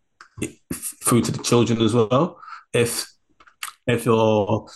through 1.05 1.23
to 1.23 1.33
the 1.33 1.43
children 1.43 1.81
as 1.81 1.95
well. 1.95 2.41
If 2.73 3.07
if 3.87 4.05
you're 4.05 4.67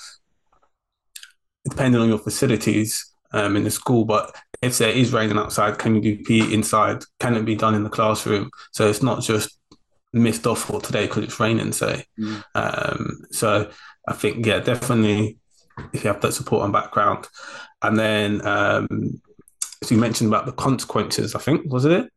depending 1.69 2.01
on 2.01 2.09
your 2.09 2.19
facilities 2.19 3.13
um, 3.33 3.57
in 3.57 3.65
the 3.65 3.71
school, 3.71 4.05
but 4.05 4.35
if 4.63 4.79
there 4.79 4.91
is 4.91 5.13
raining 5.13 5.39
outside, 5.39 5.79
can 5.79 5.95
you 5.95 6.01
do 6.01 6.23
PE 6.25 6.53
inside? 6.53 7.05
Can 7.19 7.35
it 7.35 7.45
be 7.45 7.57
done 7.57 7.75
in 7.75 7.85
the 7.85 7.91
classroom? 7.91 8.51
So 8.73 8.89
it's 8.89 9.03
not 9.03 9.23
just 9.23 9.59
missed 10.13 10.47
off 10.47 10.63
for 10.63 10.81
today 10.81 11.07
because 11.07 11.25
it's 11.25 11.41
raining, 11.41 11.73
say. 11.73 12.05
Mm. 12.19 12.45
Um, 12.55 13.23
so 13.31 13.71
I 14.07 14.13
think, 14.13 14.45
yeah, 14.45 14.61
definitely 14.61 15.39
if 15.93 16.05
you 16.05 16.09
have 16.09 16.21
that 16.21 16.33
support 16.33 16.65
and 16.65 16.73
background. 16.73 17.27
And 17.83 17.99
then, 17.99 18.47
um, 18.47 19.23
so 19.83 19.95
you 19.95 20.01
mentioned 20.01 20.29
about 20.29 20.47
the 20.47 20.53
consequences, 20.53 21.35
I 21.35 21.39
think, 21.39 21.71
was 21.73 21.87
it? 21.87 22.11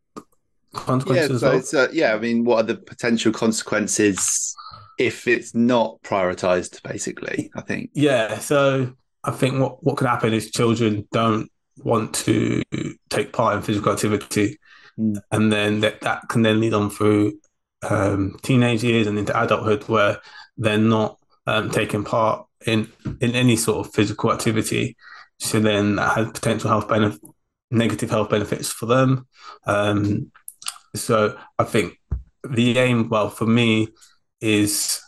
Consequences 0.74 1.42
yeah, 1.42 1.62
so 1.62 1.78
well? 1.78 1.86
uh, 1.86 1.92
yeah, 1.94 2.14
I 2.14 2.20
mean, 2.20 2.44
what 2.44 2.58
are 2.58 2.68
the 2.68 2.76
potential 2.76 3.32
consequences 3.32 4.56
if 5.00 5.28
it's 5.28 5.56
not 5.56 6.02
prioritized, 6.02 6.82
basically? 6.84 7.52
I 7.56 7.62
think. 7.62 7.92
Yeah, 7.94 8.40
so 8.40 8.94
I 9.24 9.32
think 9.32 9.60
what, 9.60 9.84
what 9.84 9.98
could 9.98 10.08
happen 10.08 10.34
is 10.34 10.52
children 10.52 11.08
don't 11.12 11.50
want 11.78 12.14
to 12.16 12.62
take 13.10 13.34
part 13.34 13.56
in 13.56 13.62
physical 13.62 13.92
activity, 13.92 14.58
Mm. 15.00 15.16
and 15.32 15.52
then 15.52 15.80
that, 15.80 16.02
that 16.02 16.30
can 16.30 16.44
then 16.44 16.60
lead 16.60 16.76
on 16.76 16.92
through 16.92 17.40
um, 17.90 18.38
teenage 18.44 18.84
years 18.84 19.08
and 19.08 19.18
into 19.18 19.34
adulthood 19.44 19.82
where 19.90 20.20
they're 20.56 20.78
not 20.78 21.18
um, 21.48 21.72
taking 21.72 22.04
part 22.04 22.46
in 22.68 22.88
in 23.20 23.32
any 23.34 23.56
sort 23.56 23.88
of 23.88 23.92
physical 23.94 24.32
activity. 24.32 24.96
So 25.40 25.60
then 25.60 25.96
that 25.96 26.16
has 26.16 26.28
potential 26.32 26.70
health 26.70 26.88
benefit, 26.88 27.20
negative 27.72 28.12
health 28.12 28.30
benefits 28.30 28.70
for 28.72 28.86
them. 28.86 29.28
Um, 29.66 30.32
so 30.96 31.36
I 31.58 31.64
think 31.64 32.00
the 32.48 32.78
aim, 32.78 33.10
well, 33.10 33.30
for 33.32 33.48
me, 33.48 33.88
is 34.42 35.02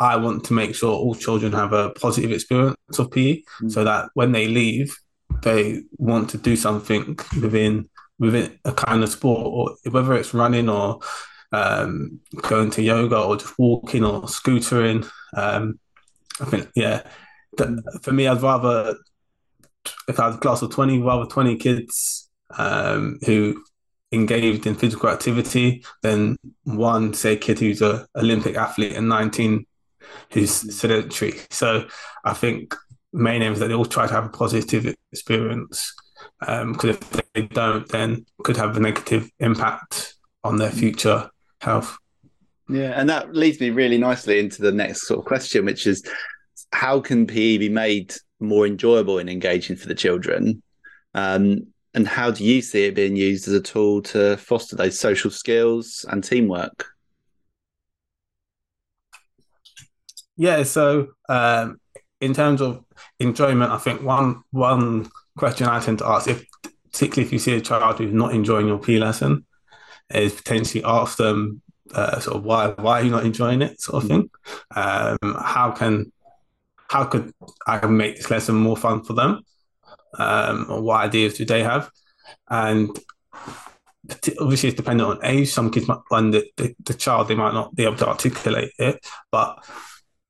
I 0.00 0.16
want 0.16 0.42
to 0.46 0.52
make 0.52 0.74
sure 0.74 0.92
all 0.92 1.14
children 1.14 1.52
have 1.52 1.72
a 1.72 1.90
positive 1.90 2.32
experience 2.32 2.98
of 2.98 3.12
PE, 3.12 3.42
Mm. 3.62 3.70
so 3.70 3.84
that 3.84 4.08
when 4.14 4.32
they 4.32 4.48
leave, 4.48 4.96
they 5.44 5.84
want 5.98 6.30
to 6.30 6.38
do 6.38 6.56
something 6.56 7.16
within 7.40 7.88
within 8.18 8.58
a 8.64 8.72
kind 8.72 9.02
of 9.02 9.10
sport, 9.10 9.46
or 9.46 9.90
whether 9.92 10.14
it's 10.14 10.34
running 10.34 10.68
or 10.68 11.00
um, 11.52 12.20
going 12.42 12.70
to 12.70 12.82
yoga 12.82 13.20
or 13.20 13.36
just 13.36 13.58
walking 13.58 14.04
or 14.04 14.22
scootering. 14.22 15.08
Um, 15.36 15.78
I 16.40 16.44
think, 16.46 16.68
yeah, 16.74 17.02
for 18.02 18.12
me, 18.12 18.26
I'd 18.26 18.42
rather 18.42 18.96
if 20.08 20.18
I 20.18 20.24
had 20.24 20.34
a 20.34 20.38
class 20.38 20.62
of 20.62 20.72
twenty, 20.72 20.98
rather 20.98 21.26
twenty 21.26 21.56
kids 21.56 22.28
um, 22.58 23.18
who 23.26 23.62
engaged 24.12 24.66
in 24.66 24.74
physical 24.74 25.08
activity 25.08 25.84
than 26.02 26.36
one, 26.64 27.14
say, 27.14 27.36
kid 27.36 27.58
who's 27.58 27.82
an 27.82 28.06
Olympic 28.16 28.56
athlete 28.56 28.96
and 28.96 29.08
nineteen 29.08 29.66
who's 30.30 30.50
sedentary. 30.76 31.34
So 31.50 31.86
I 32.24 32.34
think 32.34 32.74
main 33.14 33.42
aim 33.42 33.52
is 33.52 33.60
that 33.60 33.68
they 33.68 33.74
all 33.74 33.84
try 33.84 34.06
to 34.06 34.12
have 34.12 34.26
a 34.26 34.30
positive 34.30 34.94
experience. 35.12 35.94
Because 36.40 36.84
um, 36.84 36.90
if 36.90 37.32
they 37.32 37.42
don't, 37.42 37.88
then 37.88 38.26
could 38.42 38.56
have 38.56 38.76
a 38.76 38.80
negative 38.80 39.30
impact 39.38 40.14
on 40.42 40.56
their 40.56 40.70
future 40.70 41.30
health. 41.60 41.96
Yeah, 42.68 42.92
and 42.98 43.08
that 43.08 43.34
leads 43.34 43.60
me 43.60 43.70
really 43.70 43.98
nicely 43.98 44.38
into 44.38 44.62
the 44.62 44.72
next 44.72 45.06
sort 45.06 45.20
of 45.20 45.26
question, 45.26 45.64
which 45.64 45.86
is 45.86 46.02
how 46.72 47.00
can 47.00 47.26
PE 47.26 47.58
be 47.58 47.68
made 47.68 48.14
more 48.40 48.66
enjoyable 48.66 49.18
and 49.18 49.30
engaging 49.30 49.76
for 49.76 49.86
the 49.86 49.94
children? 49.94 50.62
Um, 51.14 51.68
and 51.94 52.08
how 52.08 52.30
do 52.30 52.44
you 52.44 52.60
see 52.60 52.86
it 52.86 52.94
being 52.94 53.16
used 53.16 53.46
as 53.46 53.54
a 53.54 53.60
tool 53.60 54.02
to 54.02 54.36
foster 54.36 54.76
those 54.76 54.98
social 54.98 55.30
skills 55.30 56.04
and 56.08 56.24
teamwork? 56.24 56.86
Yeah, 60.36 60.64
so 60.64 61.08
um, 61.28 61.80
in 62.20 62.34
terms 62.34 62.60
of 62.60 62.84
enjoyment, 63.24 63.72
I 63.72 63.78
think 63.78 64.02
one 64.02 64.42
one 64.52 65.10
question 65.36 65.66
I 65.66 65.80
tend 65.80 65.98
to 65.98 66.06
ask, 66.06 66.28
if 66.28 66.44
particularly 66.92 67.26
if 67.26 67.32
you 67.32 67.38
see 67.40 67.56
a 67.56 67.60
child 67.60 67.98
who's 67.98 68.12
not 68.12 68.32
enjoying 68.32 68.68
your 68.68 68.78
P 68.78 68.98
lesson, 68.98 69.44
is 70.10 70.34
potentially 70.34 70.84
ask 70.84 71.16
them 71.18 71.60
uh, 71.92 72.20
sort 72.20 72.36
of 72.36 72.44
why 72.44 72.68
why 72.68 73.00
are 73.00 73.04
you 73.04 73.10
not 73.10 73.24
enjoying 73.24 73.62
it, 73.62 73.80
sort 73.80 74.02
of 74.02 74.08
thing. 74.08 74.30
Um, 74.74 75.18
how 75.40 75.72
can 75.72 76.12
how 76.88 77.04
could 77.04 77.32
I 77.66 77.84
make 77.86 78.16
this 78.16 78.30
lesson 78.30 78.54
more 78.54 78.76
fun 78.76 79.02
for 79.02 79.14
them? 79.14 79.42
Um, 80.16 80.66
or 80.68 80.80
what 80.80 81.00
ideas 81.00 81.36
do 81.36 81.44
they 81.44 81.62
have? 81.62 81.90
And 82.48 82.96
obviously, 84.40 84.68
it's 84.68 84.76
dependent 84.76 85.08
on 85.08 85.24
age. 85.24 85.50
Some 85.50 85.70
kids 85.70 85.88
might, 85.88 85.98
when 86.08 86.30
the, 86.30 86.46
the, 86.56 86.74
the 86.84 86.94
child, 86.94 87.28
they 87.28 87.34
might 87.34 87.54
not 87.54 87.74
be 87.74 87.84
able 87.84 87.96
to 87.96 88.08
articulate 88.08 88.72
it, 88.78 89.04
but 89.32 89.64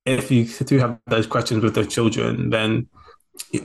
if 0.05 0.31
you 0.31 0.45
do 0.45 0.79
have 0.79 0.99
those 1.07 1.27
questions 1.27 1.63
with 1.63 1.75
the 1.75 1.87
children, 1.87 2.51
then 2.51 2.89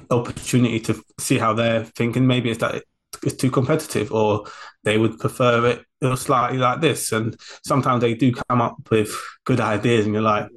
opportunity 0.09 0.79
to 0.79 1.03
see 1.19 1.37
how 1.37 1.53
they're 1.53 1.83
thinking. 1.83 2.25
Maybe 2.25 2.49
it's 2.49 2.59
that 2.59 2.83
it's 3.23 3.35
too 3.35 3.51
competitive, 3.51 4.11
or 4.11 4.45
they 4.83 4.97
would 4.97 5.19
prefer 5.19 5.65
it 5.65 6.17
slightly 6.17 6.57
like 6.57 6.79
this. 6.79 7.11
And 7.11 7.35
sometimes 7.65 8.01
they 8.01 8.13
do 8.13 8.31
come 8.31 8.61
up 8.61 8.77
with 8.89 9.13
good 9.45 9.59
ideas, 9.59 10.05
and 10.05 10.13
you're 10.13 10.23
like, 10.23 10.47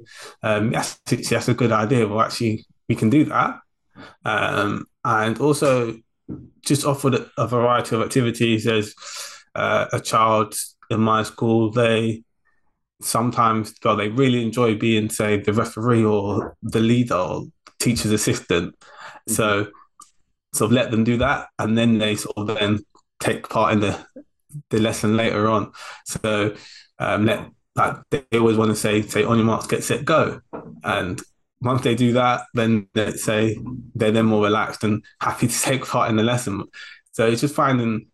um, 0.41 0.71
yes, 0.71 0.99
that's 1.05 1.47
a 1.47 1.53
good 1.53 1.71
idea. 1.71 2.07
Well, 2.07 2.21
actually, 2.21 2.65
we 2.87 2.95
can 2.95 3.09
do 3.09 3.25
that. 3.25 3.59
Um, 4.23 4.85
and 5.03 5.39
also, 5.39 5.97
just 6.61 6.85
offered 6.85 7.29
a 7.37 7.47
variety 7.47 7.95
of 7.95 8.01
activities. 8.01 8.63
There's 8.63 8.95
uh, 9.53 9.87
a 9.91 9.99
child 9.99 10.55
in 10.89 11.01
my 11.01 11.23
school. 11.23 11.71
They 11.71 12.23
sometimes 13.03 13.73
well 13.83 13.95
they 13.95 14.09
really 14.09 14.43
enjoy 14.43 14.75
being 14.75 15.09
say 15.09 15.39
the 15.39 15.53
referee 15.53 16.03
or 16.03 16.55
the 16.61 16.79
leader 16.79 17.15
or 17.15 17.45
teacher's 17.79 18.11
assistant. 18.11 18.75
Mm-hmm. 18.79 19.33
so 19.33 19.67
sort 20.53 20.69
of 20.69 20.73
let 20.73 20.91
them 20.91 21.03
do 21.03 21.17
that 21.17 21.47
and 21.57 21.77
then 21.77 21.97
they 21.97 22.15
sort 22.15 22.37
of 22.37 22.47
then 22.47 22.79
take 23.19 23.47
part 23.49 23.73
in 23.73 23.79
the 23.79 24.05
the 24.69 24.79
lesson 24.79 25.17
later 25.17 25.47
on. 25.49 25.71
So 26.05 26.55
um 26.99 27.25
let 27.25 27.49
like 27.75 27.95
they 28.11 28.23
always 28.37 28.57
want 28.57 28.69
to 28.69 28.75
say 28.75 29.01
say 29.01 29.23
on 29.23 29.37
your 29.37 29.45
marks 29.45 29.67
get 29.67 29.83
set 29.83 30.05
go. 30.05 30.41
And 30.83 31.21
once 31.61 31.81
they 31.81 31.95
do 31.95 32.13
that 32.13 32.45
then 32.53 32.87
they 32.93 33.13
say 33.13 33.57
they're 33.95 34.11
then 34.11 34.25
more 34.25 34.43
relaxed 34.43 34.83
and 34.83 35.03
happy 35.19 35.47
to 35.47 35.59
take 35.61 35.85
part 35.85 36.09
in 36.09 36.17
the 36.17 36.23
lesson. 36.23 36.63
So 37.11 37.27
it's 37.27 37.41
just 37.41 37.55
finding 37.55 38.07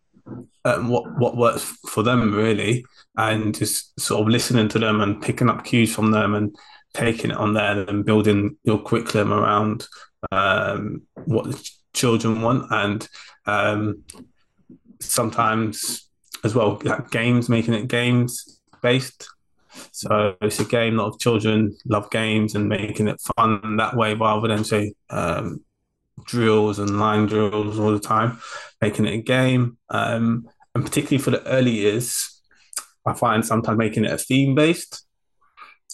um, 0.66 0.90
what 0.90 1.18
what 1.18 1.38
works 1.38 1.64
for 1.90 2.04
them 2.04 2.34
really, 2.34 2.86
and 3.18 3.56
just 3.56 4.00
sort 4.00 4.22
of 4.22 4.28
listening 4.28 4.70
to 4.70 4.80
them 4.80 5.02
and 5.02 5.22
picking 5.22 5.50
up 5.50 5.66
cues 5.66 5.94
from 5.94 6.12
them 6.12 6.36
and 6.36 6.56
taking 6.94 7.32
it 7.32 7.38
on 7.38 7.54
there 7.54 7.82
and 7.82 8.06
building 8.06 8.58
your 8.64 8.82
curriculum 8.82 9.34
around 9.34 9.88
um, 10.32 11.02
what 11.26 11.46
the 11.46 11.72
children 11.94 12.42
want 12.42 12.66
and 12.72 13.08
um, 13.46 14.04
sometimes 15.02 16.10
as 16.44 16.56
well 16.56 16.80
like 16.84 17.10
games, 17.12 17.50
making 17.50 17.74
it 17.74 17.88
games 17.88 18.62
based. 18.82 19.28
So 19.92 20.36
it's 20.42 20.60
a 20.60 20.66
game. 20.66 21.00
A 21.00 21.04
lot 21.04 21.14
of 21.14 21.20
children 21.20 21.76
love 21.86 22.10
games 22.10 22.56
and 22.56 22.68
making 22.68 23.08
it 23.08 23.22
fun 23.36 23.78
that 23.78 23.96
way, 23.96 24.14
rather 24.14 24.48
than 24.48 24.64
say 24.64 24.94
um, 25.10 25.64
drills 26.26 26.80
and 26.80 27.00
line 27.00 27.28
drills 27.28 27.80
all 27.80 27.92
the 27.92 28.00
time, 28.00 28.40
making 28.82 29.06
it 29.06 29.14
a 29.14 29.22
game. 29.22 29.78
Um, 29.90 30.48
and 30.76 30.84
particularly 30.84 31.22
for 31.22 31.32
the 31.32 31.46
early 31.48 31.72
years, 31.72 32.39
I 33.10 33.14
find 33.14 33.46
sometimes 33.46 33.78
making 33.78 34.06
it 34.06 34.12
a 34.12 34.18
theme 34.18 34.56
based. 34.56 35.06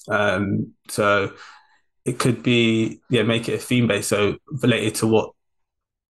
Um, 0.08 0.74
so 0.88 1.34
it 2.06 2.20
could 2.20 2.44
be 2.44 3.02
yeah, 3.10 3.24
make 3.24 3.50
it 3.50 3.56
a 3.56 3.58
theme 3.58 3.88
based, 3.88 4.10
so 4.10 4.38
related 4.62 4.96
to 4.96 5.08
what 5.08 5.32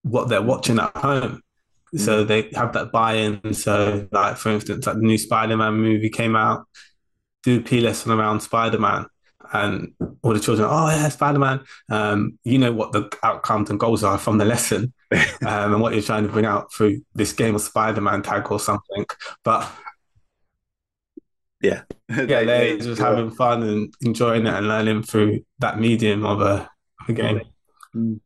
what 0.04 0.30
they're 0.30 0.42
watching 0.42 0.80
at 0.80 0.96
home. 0.98 1.42
Mm. 1.94 2.00
So 2.00 2.24
they 2.24 2.50
have 2.54 2.74
that 2.74 2.92
buy-in. 2.92 3.54
So, 3.54 4.08
like 4.12 4.38
for 4.38 4.50
instance, 4.50 4.86
like 4.86 4.98
the 4.98 5.02
new 5.02 5.18
Spider-Man 5.18 5.74
movie 5.76 6.10
came 6.10 6.36
out, 6.36 6.68
do 7.44 7.60
a 7.60 7.62
P 7.62 7.80
lesson 7.80 8.12
around 8.12 8.42
Spider-Man, 8.42 9.06
and 9.54 9.94
all 10.22 10.34
the 10.34 10.40
children, 10.40 10.68
oh 10.70 10.90
yeah, 10.90 11.10
Spider 11.10 11.40
Man. 11.40 11.62
Um, 11.90 12.40
you 12.44 12.58
know 12.58 12.72
what 12.72 12.92
the 12.92 13.10
outcomes 13.24 13.70
and 13.70 13.80
goals 13.80 14.04
are 14.04 14.18
from 14.18 14.38
the 14.38 14.46
lesson, 14.46 14.94
um, 15.12 15.74
and 15.74 15.82
what 15.82 15.94
you're 15.94 16.02
trying 16.02 16.24
to 16.24 16.32
bring 16.32 16.46
out 16.46 16.74
through 16.74 17.02
this 17.14 17.34
game 17.34 17.56
of 17.56 17.62
Spider 17.62 18.02
Man 18.02 18.22
tag 18.22 18.52
or 18.52 18.60
something. 18.60 19.06
But 19.44 19.72
yeah, 22.10 22.22
yeah, 22.22 22.44
they're 22.44 22.78
just 22.78 23.02
having 23.02 23.32
fun 23.32 23.64
and 23.64 23.94
enjoying 24.02 24.46
it 24.46 24.54
and 24.54 24.68
learning 24.68 25.04
through 25.04 25.44
that 25.60 25.80
medium 25.80 26.26
of 26.26 26.42
a, 26.42 26.70
a 27.08 27.14
game. 27.14 27.42
Mm. 27.96 28.20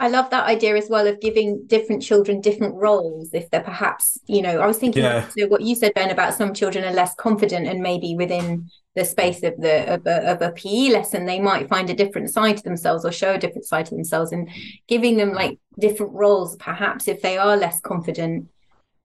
I 0.00 0.08
love 0.08 0.30
that 0.30 0.46
idea 0.46 0.76
as 0.76 0.88
well 0.88 1.06
of 1.06 1.20
giving 1.20 1.66
different 1.66 2.02
children 2.02 2.40
different 2.40 2.74
roles. 2.74 3.34
If 3.34 3.50
they're 3.50 3.60
perhaps, 3.60 4.18
you 4.26 4.40
know, 4.40 4.58
I 4.58 4.66
was 4.66 4.78
thinking 4.78 5.04
yeah. 5.04 5.28
so 5.28 5.46
what 5.48 5.60
you 5.60 5.74
said, 5.74 5.92
Ben, 5.94 6.10
about 6.10 6.32
some 6.32 6.54
children 6.54 6.84
are 6.84 6.92
less 6.92 7.14
confident 7.16 7.66
and 7.66 7.82
maybe 7.82 8.14
within 8.16 8.70
the 8.96 9.04
space 9.04 9.42
of 9.42 9.56
the 9.58 9.92
of 9.92 10.06
a, 10.06 10.32
of 10.32 10.40
a 10.40 10.52
PE 10.52 10.88
lesson, 10.88 11.26
they 11.26 11.38
might 11.38 11.68
find 11.68 11.90
a 11.90 11.94
different 11.94 12.30
side 12.30 12.56
to 12.56 12.62
themselves 12.62 13.04
or 13.04 13.12
show 13.12 13.34
a 13.34 13.38
different 13.38 13.66
side 13.66 13.86
to 13.86 13.94
themselves, 13.94 14.32
and 14.32 14.48
giving 14.88 15.18
them 15.18 15.34
like 15.34 15.58
different 15.78 16.12
roles, 16.12 16.56
perhaps 16.56 17.06
if 17.06 17.20
they 17.20 17.36
are 17.36 17.56
less 17.56 17.78
confident, 17.82 18.48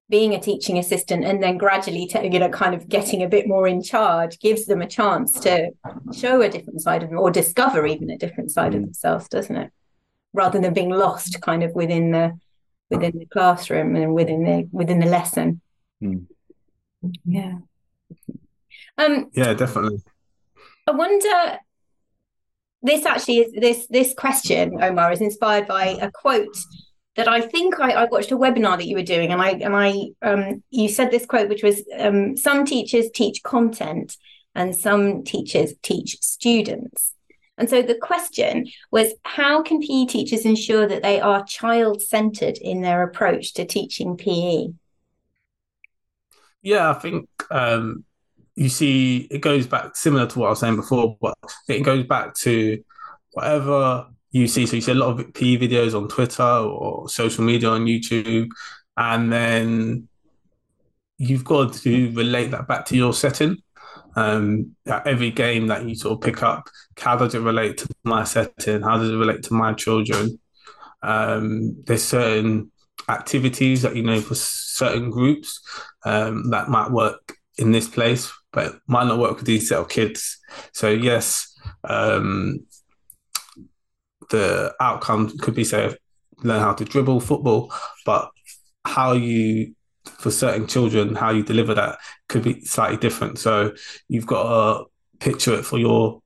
being 0.07 0.35
a 0.35 0.39
teaching 0.39 0.77
assistant 0.77 1.25
and 1.25 1.41
then 1.41 1.57
gradually 1.57 2.05
to, 2.05 2.23
you 2.23 2.39
know 2.39 2.49
kind 2.49 2.75
of 2.75 2.87
getting 2.87 3.23
a 3.23 3.27
bit 3.27 3.47
more 3.47 3.67
in 3.67 3.81
charge 3.81 4.39
gives 4.39 4.65
them 4.65 4.81
a 4.81 4.87
chance 4.87 5.31
to 5.31 5.71
show 6.15 6.41
a 6.41 6.49
different 6.49 6.79
side 6.81 7.01
of 7.01 7.09
them 7.09 7.17
or 7.17 7.31
discover 7.31 7.87
even 7.87 8.11
a 8.11 8.17
different 8.17 8.51
side 8.51 8.73
mm. 8.73 8.75
of 8.75 8.81
themselves 8.83 9.27
doesn't 9.27 9.55
it 9.55 9.71
rather 10.35 10.59
than 10.59 10.73
being 10.73 10.91
lost 10.91 11.41
kind 11.41 11.63
of 11.63 11.73
within 11.73 12.11
the 12.11 12.37
within 12.89 13.17
the 13.17 13.25
classroom 13.25 13.95
and 13.95 14.13
within 14.13 14.43
the 14.43 14.67
within 14.71 14.99
the 14.99 15.05
lesson. 15.05 15.61
Mm. 16.03 16.25
Yeah. 17.25 17.57
Um 18.97 19.29
yeah, 19.33 19.53
definitely. 19.53 20.03
I 20.87 20.91
wonder 20.91 21.59
this 22.81 23.05
actually 23.05 23.39
is 23.39 23.53
this 23.53 23.87
this 23.87 24.13
question, 24.13 24.81
Omar, 24.81 25.11
is 25.11 25.21
inspired 25.21 25.67
by 25.67 25.97
a 26.01 26.11
quote 26.11 26.57
that 27.15 27.27
I 27.27 27.41
think 27.41 27.79
I, 27.79 27.91
I, 27.91 28.05
watched 28.05 28.31
a 28.31 28.37
webinar 28.37 28.77
that 28.77 28.87
you 28.87 28.95
were 28.95 29.03
doing, 29.03 29.31
and 29.31 29.41
I 29.41 29.51
and 29.51 29.75
I 29.75 30.07
um, 30.21 30.63
you 30.69 30.89
said 30.89 31.11
this 31.11 31.25
quote, 31.25 31.49
which 31.49 31.63
was 31.63 31.81
um, 31.97 32.35
some 32.35 32.65
teachers 32.65 33.09
teach 33.13 33.41
content 33.43 34.17
and 34.53 34.75
some 34.75 35.23
teachers 35.23 35.73
teach 35.81 36.17
students. 36.21 37.13
And 37.57 37.69
so 37.69 37.81
the 37.81 37.95
question 37.95 38.67
was 38.91 39.13
how 39.23 39.63
can 39.63 39.79
PE 39.79 40.05
teachers 40.05 40.45
ensure 40.45 40.87
that 40.87 41.03
they 41.03 41.21
are 41.21 41.45
child 41.45 42.01
centered 42.01 42.57
in 42.57 42.81
their 42.81 43.03
approach 43.03 43.53
to 43.53 43.65
teaching 43.65 44.17
PE? 44.17 44.73
Yeah, 46.61 46.89
I 46.89 46.93
think 46.95 47.29
um, 47.51 48.03
you 48.55 48.69
see 48.69 49.27
it 49.31 49.39
goes 49.39 49.67
back 49.67 49.95
similar 49.95 50.27
to 50.27 50.39
what 50.39 50.47
I 50.47 50.49
was 50.49 50.59
saying 50.59 50.75
before, 50.75 51.17
but 51.21 51.37
it 51.69 51.81
goes 51.81 52.05
back 52.05 52.33
to 52.39 52.83
whatever 53.31 54.07
you 54.39 54.47
see. 54.47 54.65
So 54.65 54.75
you 54.75 54.81
see 54.81 54.91
a 54.91 54.95
lot 54.95 55.19
of 55.19 55.33
PE 55.33 55.57
videos 55.57 55.95
on 55.95 56.07
Twitter 56.07 56.43
or 56.43 57.07
social 57.09 57.43
media 57.43 57.69
on 57.69 57.85
YouTube, 57.85 58.49
and 58.97 59.31
then 59.31 60.07
you've 61.17 61.45
got 61.45 61.73
to 61.73 62.11
relate 62.11 62.51
that 62.51 62.67
back 62.67 62.85
to 62.87 62.97
your 62.97 63.13
setting 63.13 63.57
um, 64.15 64.75
every 64.87 65.31
game 65.31 65.67
that 65.67 65.87
you 65.87 65.95
sort 65.95 66.13
of 66.13 66.21
pick 66.21 66.41
up, 66.41 66.69
how 66.97 67.15
does 67.15 67.35
it 67.35 67.41
relate 67.41 67.77
to 67.79 67.87
my 68.03 68.23
setting? 68.23 68.81
How 68.81 68.97
does 68.97 69.09
it 69.09 69.15
relate 69.15 69.43
to 69.43 69.53
my 69.53 69.73
children? 69.73 70.39
Um, 71.03 71.83
there's 71.85 72.03
certain 72.03 72.71
activities 73.09 73.83
that 73.83 73.95
you 73.95 74.01
know 74.01 74.19
for 74.21 74.35
certain 74.35 75.09
groups 75.11 75.61
um, 76.05 76.49
that 76.49 76.69
might 76.69 76.91
work 76.91 77.35
in 77.57 77.71
this 77.71 77.87
place, 77.87 78.31
but 78.53 78.75
might 78.87 79.07
not 79.07 79.19
work 79.19 79.37
with 79.37 79.45
these 79.45 79.69
set 79.69 79.79
of 79.79 79.89
kids. 79.89 80.37
So 80.73 80.89
yes, 80.89 81.53
um, 81.83 82.65
the 84.29 84.73
outcome 84.79 85.37
could 85.37 85.55
be 85.55 85.63
say 85.63 85.95
learn 86.43 86.61
how 86.61 86.73
to 86.73 86.85
dribble 86.85 87.21
football, 87.21 87.73
but 88.05 88.29
how 88.85 89.13
you 89.13 89.73
for 90.05 90.31
certain 90.31 90.67
children, 90.67 91.15
how 91.15 91.31
you 91.31 91.43
deliver 91.43 91.73
that 91.73 91.97
could 92.27 92.43
be 92.43 92.61
slightly 92.61 92.97
different. 92.97 93.39
So 93.39 93.73
you've 94.07 94.27
got 94.27 94.43
to 94.43 94.85
picture 95.19 95.53
it 95.55 95.65
for 95.65 95.77
your 95.77 96.21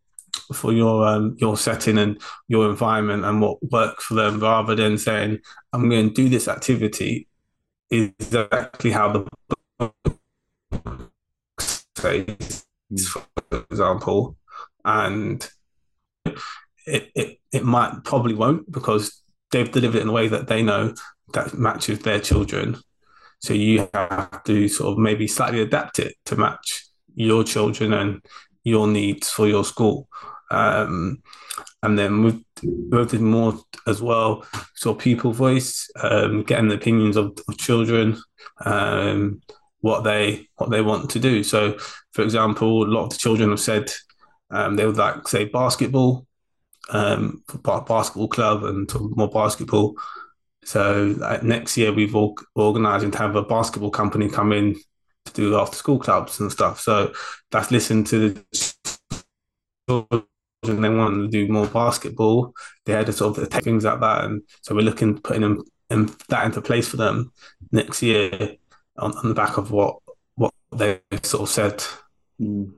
for 0.53 0.73
your 0.73 1.05
um, 1.05 1.35
your 1.39 1.57
setting 1.57 1.97
and 1.97 2.19
your 2.47 2.69
environment 2.69 3.25
and 3.25 3.41
what 3.41 3.61
works 3.71 4.05
for 4.05 4.15
them, 4.15 4.39
rather 4.39 4.75
than 4.75 4.97
saying, 4.97 5.39
"I'm 5.73 5.89
going 5.89 6.09
to 6.09 6.13
do 6.13 6.29
this 6.29 6.47
activity." 6.47 7.27
Is 7.89 8.11
exactly 8.19 8.91
how 8.91 9.11
the 9.11 9.27
book 9.79 10.15
says, 11.97 12.63
for 13.49 13.65
example, 13.71 14.37
and 14.85 15.49
it, 16.89 17.11
it 17.15 17.39
it 17.51 17.63
might 17.63 18.03
probably 18.03 18.33
won't 18.33 18.71
because 18.71 19.21
they've 19.51 19.71
delivered 19.71 19.97
it 19.97 20.01
in 20.01 20.09
a 20.09 20.13
way 20.13 20.27
that 20.27 20.47
they 20.47 20.61
know 20.61 20.93
that 21.33 21.53
matches 21.53 21.99
their 21.99 22.19
children 22.19 22.77
so 23.39 23.53
you 23.53 23.87
have 23.93 24.43
to 24.43 24.67
sort 24.67 24.91
of 24.91 24.97
maybe 24.97 25.27
slightly 25.27 25.61
adapt 25.61 25.99
it 25.99 26.15
to 26.25 26.35
match 26.35 26.85
your 27.15 27.43
children 27.43 27.93
and 27.93 28.21
your 28.63 28.87
needs 28.87 29.29
for 29.29 29.47
your 29.47 29.63
school. 29.63 30.07
Um, 30.51 31.23
and 31.81 31.97
then 31.97 32.11
moved 32.11 33.13
it 33.13 33.21
more 33.21 33.57
as 33.87 34.01
well, 34.01 34.45
so 34.75 34.93
people 34.93 35.31
voice, 35.31 35.89
um, 36.01 36.43
getting 36.43 36.67
the 36.67 36.75
opinions 36.75 37.15
of, 37.15 37.37
of 37.47 37.57
children, 37.57 38.21
um, 38.65 39.41
what 39.79 40.03
they 40.03 40.49
what 40.57 40.69
they 40.69 40.81
want 40.81 41.09
to 41.11 41.19
do. 41.19 41.41
So, 41.41 41.77
for 42.11 42.23
example, 42.23 42.83
a 42.83 42.85
lot 42.85 43.05
of 43.05 43.09
the 43.11 43.17
children 43.17 43.51
have 43.51 43.61
said 43.61 43.91
um, 44.51 44.75
they 44.75 44.85
would 44.85 44.97
like 44.97 45.25
say 45.27 45.45
basketball, 45.45 46.27
um, 46.89 47.43
basketball 47.63 48.27
club, 48.27 48.63
and 48.63 48.89
more 49.15 49.29
basketball. 49.29 49.95
So 50.63 51.15
next 51.41 51.77
year 51.77 51.91
we've 51.91 52.15
all 52.15 52.37
organising 52.55 53.11
to 53.11 53.17
have 53.17 53.35
a 53.35 53.43
basketball 53.43 53.91
company 53.91 54.29
come 54.29 54.51
in 54.51 54.75
to 55.25 55.33
do 55.33 55.55
after 55.55 55.75
school 55.75 55.99
clubs 55.99 56.39
and 56.39 56.51
stuff. 56.51 56.79
So 56.79 57.13
that's 57.51 57.71
listen 57.71 58.03
to 58.05 58.29
the 58.29 58.73
children. 59.87 60.25
They 60.63 60.89
want 60.89 61.15
to 61.15 61.27
do 61.29 61.51
more 61.51 61.67
basketball. 61.67 62.53
They 62.85 62.93
had 62.93 63.05
to 63.05 63.13
sort 63.13 63.37
of 63.37 63.49
take 63.49 63.63
things 63.63 63.85
like 63.85 64.01
that, 64.01 64.25
and 64.25 64.41
so 64.61 64.75
we're 64.75 64.81
looking 64.81 65.19
putting 65.19 65.41
them 65.41 65.63
in, 65.89 66.13
that 66.27 66.45
into 66.45 66.61
place 66.61 66.87
for 66.87 66.97
them 66.97 67.31
next 67.71 68.03
year 68.03 68.57
on, 68.97 69.13
on 69.13 69.29
the 69.29 69.33
back 69.33 69.57
of 69.57 69.71
what 69.71 69.97
what 70.35 70.53
they 70.71 70.99
sort 71.23 71.43
of 71.43 71.49
said. 71.49 71.83
Mm. 72.39 72.73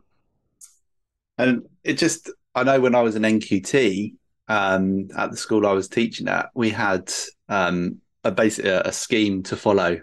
And 1.37 1.67
it 1.83 1.97
just, 1.97 2.29
I 2.53 2.63
know 2.63 2.79
when 2.79 2.95
I 2.95 3.01
was 3.01 3.15
an 3.15 3.23
NQT, 3.23 4.15
um, 4.47 5.07
at 5.17 5.31
the 5.31 5.37
school 5.37 5.65
I 5.65 5.71
was 5.71 5.87
teaching 5.87 6.27
at, 6.27 6.49
we 6.53 6.69
had 6.69 7.11
um, 7.47 8.01
a 8.23 8.31
basic 8.31 8.65
a, 8.65 8.81
a 8.85 8.91
scheme 8.91 9.43
to 9.43 9.55
follow. 9.55 10.01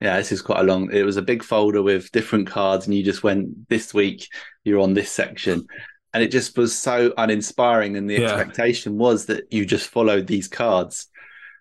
Yeah, 0.00 0.16
this 0.18 0.32
is 0.32 0.42
quite 0.42 0.60
a 0.60 0.64
long. 0.64 0.90
It 0.92 1.04
was 1.04 1.16
a 1.16 1.22
big 1.22 1.42
folder 1.42 1.82
with 1.82 2.12
different 2.12 2.48
cards, 2.48 2.86
and 2.86 2.94
you 2.94 3.02
just 3.02 3.22
went 3.22 3.68
this 3.68 3.92
week. 3.92 4.28
You're 4.64 4.80
on 4.80 4.94
this 4.94 5.10
section, 5.10 5.66
and 6.12 6.22
it 6.22 6.30
just 6.30 6.56
was 6.56 6.76
so 6.76 7.12
uninspiring. 7.16 7.96
And 7.96 8.08
the 8.08 8.20
yeah. 8.20 8.28
expectation 8.28 8.98
was 8.98 9.26
that 9.26 9.52
you 9.52 9.64
just 9.64 9.88
followed 9.88 10.26
these 10.26 10.48
cards 10.48 11.08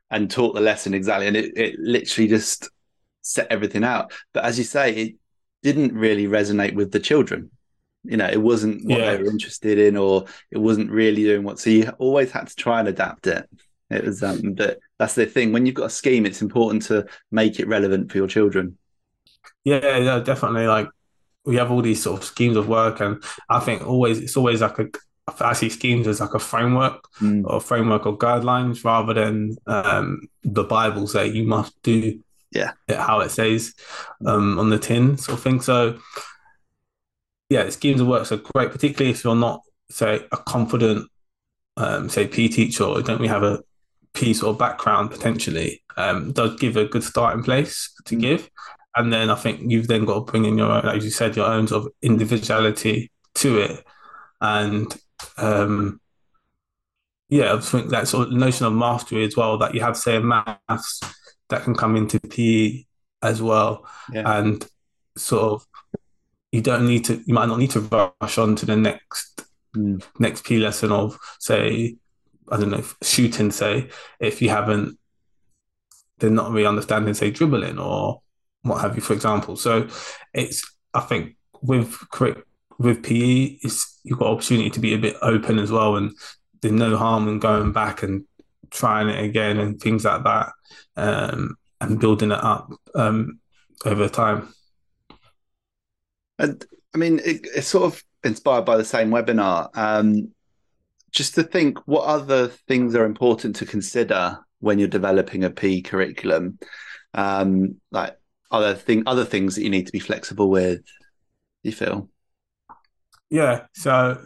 and 0.10 0.30
taught 0.30 0.54
the 0.54 0.62
lesson 0.62 0.94
exactly, 0.94 1.28
and 1.28 1.38
it, 1.38 1.58
it 1.58 1.80
literally 1.80 2.28
just 2.28 2.70
set 3.22 3.48
everything 3.52 3.84
out. 3.84 4.14
But 4.34 4.46
as 4.46 4.58
you 4.58 4.64
say, 4.64 4.94
it 4.94 5.16
didn't 5.64 5.94
really 5.94 6.28
resonate 6.28 6.74
with 6.74 6.92
the 6.92 7.00
children 7.00 7.52
you 8.04 8.18
know 8.18 8.28
it 8.28 8.42
wasn't 8.42 8.84
what 8.86 9.00
yeah. 9.00 9.12
they 9.12 9.22
were 9.22 9.30
interested 9.30 9.78
in 9.78 9.96
or 9.96 10.26
it 10.50 10.58
wasn't 10.58 10.90
really 10.90 11.24
doing 11.24 11.44
what 11.44 11.60
so 11.60 11.70
you 11.70 11.90
always 12.00 12.32
had 12.32 12.48
to 12.48 12.56
try 12.56 12.80
and 12.80 12.88
adapt 12.88 13.28
it 13.28 13.48
it 13.90 14.04
was 14.04 14.24
um 14.24 14.54
but 14.54 14.80
that's 14.98 15.16
the 15.16 15.26
thing 15.26 15.52
when 15.52 15.66
you've 15.66 15.76
got 15.76 15.86
a 15.86 15.90
scheme 15.90 16.26
it's 16.26 16.42
important 16.42 16.82
to 16.82 17.06
make 17.32 17.60
it 17.60 17.68
relevant 17.68 18.12
for 18.12 18.18
your 18.18 18.28
children 18.28 18.78
yeah, 19.64 19.98
yeah 19.98 20.20
definitely 20.20 20.68
like 20.68 20.88
we 21.46 21.56
have 21.56 21.72
all 21.72 21.82
these 21.82 22.02
sort 22.02 22.20
of 22.20 22.26
schemes 22.26 22.58
of 22.58 22.68
work 22.68 23.00
and 23.00 23.24
i 23.50 23.60
think 23.60 23.86
always 23.86 24.20
it's 24.20 24.38
always 24.38 24.62
like 24.62 24.80
a 24.80 24.88
I 25.40 25.54
see 25.54 25.70
schemes 25.70 26.08
as 26.08 26.20
like 26.20 26.34
a 26.34 26.40
framework 26.40 27.08
mm. 27.20 27.46
or 27.46 27.58
a 27.58 27.62
framework 27.62 28.06
or 28.06 28.18
guidelines 28.18 28.84
rather 28.84 29.14
than 29.14 29.56
um, 29.68 30.28
the 30.44 30.64
Bible 30.64 31.08
say 31.08 31.28
you 31.28 31.44
must 31.44 31.82
do 31.84 32.20
yeah 32.52 32.72
it 32.88 32.98
how 32.98 33.22
it 33.22 33.30
says 33.30 33.74
um, 34.26 34.60
on 34.60 34.70
the 34.70 34.80
tin 34.80 35.18
sort 35.18 35.38
of 35.38 35.44
thing. 35.44 35.62
So 35.62 36.00
yeah, 37.52 37.70
schemes 37.70 38.00
of 38.00 38.08
works 38.08 38.32
are 38.32 38.38
great, 38.38 38.72
particularly 38.72 39.12
if 39.12 39.26
you're 39.26 39.36
not, 39.36 39.62
say, 39.90 40.26
a 40.32 40.38
confident, 40.38 41.06
um, 41.76 42.08
say, 42.08 42.26
P 42.26 42.48
teacher 42.48 42.86
or 42.86 43.02
don't 43.02 43.20
we 43.20 43.28
have 43.28 43.44
a 43.44 43.60
P 44.14 44.34
sort 44.34 44.52
of 44.52 44.58
background 44.58 45.12
potentially, 45.12 45.84
um, 45.98 46.32
does 46.32 46.58
give 46.62 46.78
a 46.78 46.86
good 46.86 47.04
starting 47.04 47.44
place 47.44 47.92
to 48.06 48.16
mm. 48.16 48.22
give. 48.22 48.50
And 48.96 49.12
then 49.12 49.30
I 49.30 49.36
think 49.36 49.70
you've 49.70 49.90
then 49.90 50.06
got 50.06 50.14
to 50.14 50.32
bring 50.32 50.46
in 50.46 50.58
your 50.58 50.72
own, 50.72 50.86
as 50.86 51.04
you 51.04 51.10
said, 51.10 51.36
your 51.36 51.46
own 51.46 51.68
sort 51.68 51.88
of 51.88 51.92
individuality 52.02 53.12
to 53.36 53.60
it. 53.60 53.86
And 54.40 54.88
um, 55.36 56.00
yeah, 57.28 57.54
I 57.54 57.60
think 57.60 57.90
that 57.90 58.08
sort 58.08 58.30
of 58.30 58.34
notion 58.34 58.66
of 58.66 58.72
mastery 58.72 59.26
as 59.26 59.36
well, 59.36 59.58
that 59.58 59.76
you 59.76 59.82
have, 59.82 59.98
say, 59.98 60.16
a 60.16 60.22
maths 60.22 61.02
that 61.50 61.64
can 61.64 61.76
come 61.76 61.98
into 61.98 62.18
PE 62.18 62.86
as 63.22 63.42
well. 63.42 63.86
Yeah. 64.10 64.40
And 64.40 64.66
sort 65.18 65.44
of 65.44 65.68
you 66.52 66.62
don't 66.62 66.86
need 66.86 67.06
to. 67.06 67.22
You 67.26 67.34
might 67.34 67.48
not 67.48 67.60
need 67.60 67.72
to 67.72 67.82
rush 68.22 68.38
on 68.38 68.56
to 68.58 68.66
the 68.66 68.76
next 68.76 69.46
Mm. 69.76 70.04
next 70.20 70.44
P 70.44 70.58
lesson 70.58 70.92
of 70.92 71.18
say, 71.40 71.96
I 72.52 72.58
don't 72.58 72.72
know, 72.72 72.84
shooting. 73.02 73.52
Say 73.52 73.90
if 74.20 74.42
you 74.42 74.50
haven't, 74.50 74.98
they're 76.18 76.30
not 76.30 76.52
really 76.52 76.66
understanding 76.66 77.14
say 77.14 77.32
dribbling 77.32 77.80
or 77.80 78.22
what 78.64 78.82
have 78.82 78.96
you, 78.96 79.02
for 79.02 79.14
example. 79.14 79.56
So 79.56 79.88
it's 80.34 80.70
I 80.94 81.00
think 81.00 81.38
with 81.62 81.98
with 82.80 83.04
PE, 83.04 83.60
it's 83.64 84.00
you've 84.04 84.20
got 84.20 84.28
opportunity 84.28 84.70
to 84.72 84.80
be 84.80 84.94
a 84.94 84.98
bit 84.98 85.16
open 85.22 85.58
as 85.58 85.72
well, 85.72 85.96
and 85.96 86.12
there's 86.62 86.74
no 86.74 86.98
harm 86.98 87.28
in 87.30 87.40
going 87.40 87.72
back 87.72 88.04
and 88.04 88.26
trying 88.72 89.08
it 89.08 89.24
again 89.24 89.58
and 89.58 89.80
things 89.80 90.04
like 90.04 90.24
that, 90.24 90.52
um, 90.98 91.56
and 91.80 92.00
building 92.00 92.32
it 92.32 92.44
up 92.44 92.70
um, 92.96 93.40
over 93.86 94.10
time. 94.10 94.54
And 96.42 96.66
I 96.94 96.98
mean, 96.98 97.20
it, 97.24 97.48
it's 97.56 97.68
sort 97.68 97.86
of 97.86 98.04
inspired 98.24 98.66
by 98.66 98.76
the 98.76 98.84
same 98.84 99.12
webinar. 99.12 99.70
Um, 99.78 100.32
just 101.12 101.36
to 101.36 101.44
think, 101.44 101.78
what 101.88 102.06
other 102.06 102.48
things 102.48 102.96
are 102.96 103.06
important 103.06 103.56
to 103.58 103.66
consider 103.66 104.40
when 104.60 104.80
you're 104.80 104.88
developing 104.88 105.44
a 105.44 105.50
P 105.50 105.82
curriculum? 105.82 106.58
Um, 107.14 107.76
like 107.92 108.18
other 108.50 108.74
thing, 108.74 109.04
other 109.06 109.26
things 109.26 109.56
that 109.56 109.64
you 109.64 109.70
need 109.70 109.86
to 109.86 109.92
be 109.92 110.00
flexible 110.00 110.50
with. 110.50 110.82
You 111.64 111.72
feel? 111.72 112.10
Yeah. 113.30 113.66
So, 113.74 114.20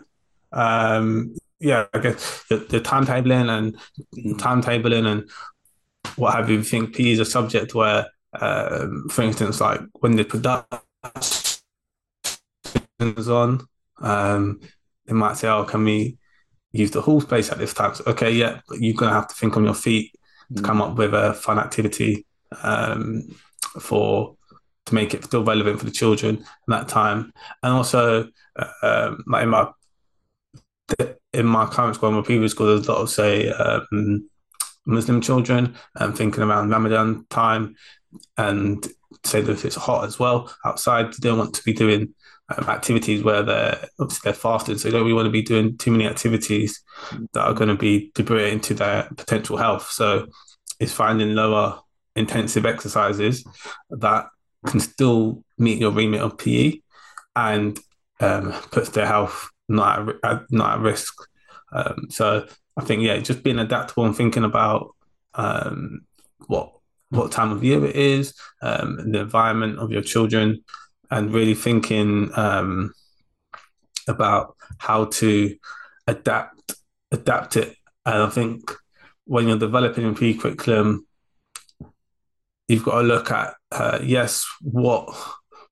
um, 0.52 1.36
yeah, 1.60 1.86
I 1.94 2.00
guess 2.00 2.44
the, 2.50 2.58
the 2.58 2.80
timetabling 2.80 3.50
and 3.50 3.78
Mm. 4.16 4.38
timetabling 4.40 5.06
and 5.06 5.30
what 6.16 6.34
have 6.34 6.50
you. 6.50 6.60
I 6.60 6.64
think 6.64 6.96
P 6.96 7.12
is 7.12 7.20
a 7.20 7.26
subject 7.26 7.76
where, 7.76 8.08
um, 8.40 9.08
for 9.10 9.24
instance, 9.24 9.60
like 9.60 9.82
when 10.00 10.16
the 10.16 10.24
production 10.24 11.45
on, 13.00 13.68
um, 14.02 14.60
they 15.06 15.14
might 15.14 15.38
say, 15.38 15.48
"Oh, 15.48 15.64
can 15.64 15.84
we 15.84 16.18
use 16.72 16.92
the 16.92 17.02
hall 17.02 17.22
space 17.22 17.52
at 17.52 17.58
this 17.58 17.74
time?" 17.74 17.96
So, 17.96 18.04
okay, 18.08 18.32
yeah, 18.32 18.62
but 18.68 18.80
you're 18.80 18.96
gonna 18.96 19.14
have 19.14 19.28
to 19.28 19.36
think 19.36 19.58
on 19.58 19.66
your 19.66 19.74
feet 19.74 20.14
to 20.56 20.62
come 20.62 20.82
up 20.82 20.98
with 20.98 21.14
a 21.14 21.34
fun 21.34 21.60
activity 21.60 22.26
um, 22.64 23.24
for 23.80 24.36
to 24.86 24.96
make 24.96 25.14
it 25.14 25.24
still 25.24 25.44
relevant 25.44 25.80
for 25.80 25.86
the 25.86 25.92
children 25.92 26.38
at 26.38 26.46
that 26.68 26.88
time, 26.88 27.34
and 27.64 27.74
also 27.74 28.30
uh, 28.56 28.68
um, 28.84 29.24
like 29.28 29.44
in 29.44 29.50
my 29.50 29.68
in 31.34 31.46
my 31.46 31.66
current 31.66 31.96
school, 31.96 32.10
and 32.10 32.18
my 32.18 32.24
previous 32.24 32.52
school, 32.52 32.68
there's 32.68 32.88
a 32.88 32.92
lot 32.92 33.02
of 33.02 33.10
say 33.10 33.50
um, 33.50 34.30
Muslim 34.86 35.22
children, 35.22 35.76
and 35.96 36.16
thinking 36.16 36.44
around 36.44 36.70
Ramadan 36.70 37.26
time, 37.30 37.76
and 38.38 38.88
say 39.24 39.42
that 39.42 39.52
if 39.52 39.66
it's 39.66 39.76
hot 39.76 40.06
as 40.06 40.20
well 40.20 40.54
outside, 40.64 41.08
they 41.08 41.30
don't 41.30 41.40
want 41.40 41.56
to 41.56 41.64
be 41.64 41.74
doing 41.74 42.14
um, 42.50 42.70
activities 42.70 43.24
where 43.24 43.44
they're 43.44 43.88
obviously 44.00 44.32
they're 44.32 44.40
fasting, 44.40 44.78
so 44.78 44.88
they 44.88 44.92
don't 44.92 45.04
really 45.04 45.14
want 45.14 45.26
to 45.26 45.32
be 45.32 45.42
doing 45.42 45.78
too 45.78 45.92
many 45.92 46.08
activities 46.08 46.84
that 47.34 47.42
are 47.42 47.54
going 47.54 47.70
to 47.70 47.76
be 47.76 48.12
debilitating 48.14 48.60
to 48.62 48.74
their 48.74 49.10
potential 49.18 49.58
health. 49.58 49.90
So 49.92 50.28
it's 50.80 50.94
finding 50.94 51.36
lower 51.36 51.80
intensive 52.16 52.66
exercises 52.66 53.44
that 53.90 54.28
can 54.66 54.80
still 54.80 55.44
meet 55.58 55.80
your 55.80 55.92
remit 55.92 56.22
of 56.22 56.38
PE 56.38 56.80
and 57.36 57.80
um, 58.20 58.52
puts 58.72 58.90
their 58.90 59.06
health 59.06 59.50
not 59.68 60.10
at, 60.10 60.16
at, 60.24 60.42
not 60.52 60.78
at 60.78 60.82
risk. 60.82 61.14
Um, 61.72 62.08
so 62.10 62.48
I 62.78 62.84
think 62.84 63.02
yeah, 63.02 63.18
just 63.20 63.44
being 63.44 63.60
adaptable 63.60 64.06
and 64.06 64.16
thinking 64.16 64.44
about 64.44 64.96
um, 65.34 66.06
what 66.48 66.72
what 67.10 67.32
time 67.32 67.52
of 67.52 67.64
year 67.64 67.86
it 67.86 67.96
is, 67.96 68.34
um, 68.62 69.12
the 69.12 69.20
environment 69.20 69.80
of 69.80 69.92
your 69.92 70.02
children, 70.02 70.64
and 71.12 71.34
really 71.34 71.54
thinking 71.54 72.32
um, 72.36 72.94
about 74.08 74.56
how 74.78 75.06
to 75.06 75.56
adapt 76.08 76.74
adapt 77.12 77.58
it. 77.58 77.76
And 78.06 78.24
I 78.24 78.30
think 78.30 78.72
when 79.26 79.48
you're 79.48 79.58
developing 79.58 80.08
a 80.08 80.14
PE 80.14 80.36
curriculum, 80.36 81.08
you've 82.68 82.84
got 82.84 83.02
to 83.02 83.08
look 83.08 83.32
at 83.32 83.56
uh, 83.72 84.00
yes, 84.04 84.46
what 84.62 85.14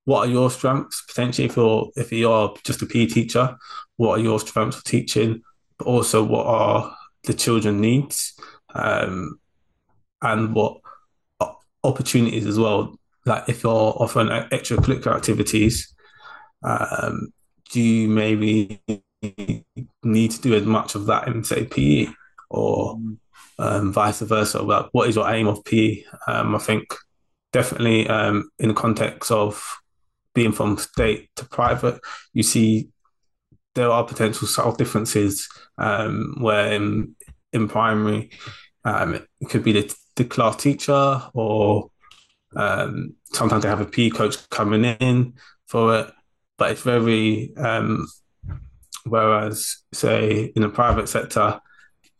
what 0.06 0.28
are 0.28 0.32
your 0.32 0.52
strengths 0.52 1.04
potentially 1.08 1.48
if 1.48 1.56
you're 1.56 1.90
if 1.96 2.12
you're 2.12 2.54
just 2.64 2.82
a 2.82 2.86
PE 2.86 3.08
teacher, 3.08 3.58
what 3.98 4.20
are 4.20 4.24
your 4.24 4.40
strengths 4.40 4.78
for 4.78 4.86
teaching, 4.86 5.42
but 5.78 5.88
also 5.88 6.24
what 6.24 6.46
are 6.46 6.96
the 7.24 7.34
children 7.34 7.80
needs, 7.80 8.34
um, 8.74 9.40
and 10.22 10.54
what 10.54 10.78
opportunities 11.84 12.46
as 12.46 12.58
well. 12.58 12.96
Like 13.26 13.48
if 13.48 13.64
you're 13.64 13.72
offering 13.72 14.28
extracurricular 14.28 15.16
activities, 15.16 15.94
um, 16.64 17.34
do 17.72 17.82
you 17.82 18.08
maybe 18.08 18.82
need 20.04 20.32
to 20.32 20.42
do 20.42 20.54
as 20.54 20.64
much 20.64 20.96
of 20.96 21.06
that 21.08 21.28
in 21.28 21.44
say 21.44 21.66
PE 21.66 22.08
or 22.50 23.00
um, 23.60 23.94
vice 23.94 24.20
versa? 24.20 24.62
Like 24.62 24.88
what 24.92 25.10
is 25.10 25.16
your 25.16 25.30
aim 25.30 25.48
of 25.48 25.64
PE? 25.64 26.04
Um, 26.28 26.56
I 26.56 26.60
think 26.60 26.94
definitely 27.52 28.08
um, 28.08 28.50
in 28.60 28.70
the 28.70 28.74
context 28.74 29.32
of 29.32 29.78
being 30.34 30.52
from 30.52 30.78
state 30.78 31.30
to 31.36 31.46
private, 31.46 32.00
you 32.34 32.44
see 32.44 32.90
there 33.76 33.90
are 33.90 34.04
potential 34.04 34.48
subtle 34.48 34.74
differences 34.74 35.48
um, 35.78 36.36
where 36.40 36.74
in, 36.74 37.16
in 37.54 37.68
primary 37.68 38.32
um, 38.86 39.16
it 39.16 39.50
could 39.50 39.64
be 39.64 39.72
the, 39.72 39.96
the 40.16 40.26
class 40.26 40.56
teacher 40.58 41.22
or 41.34 41.90
um, 42.56 43.16
sometimes 43.34 43.64
they 43.64 43.70
have 43.70 43.82
a 43.82 43.86
PE 43.86 44.10
coach 44.10 44.50
coming 44.50 44.84
in 44.86 45.34
for 45.68 46.00
it, 46.00 46.12
but 46.58 46.72
it's 46.72 46.82
very 46.82 47.54
um, 47.58 48.08
whereas 49.06 49.84
say 49.94 50.52
in 50.56 50.62
the 50.62 50.70
private 50.70 51.10
sector, 51.10 51.60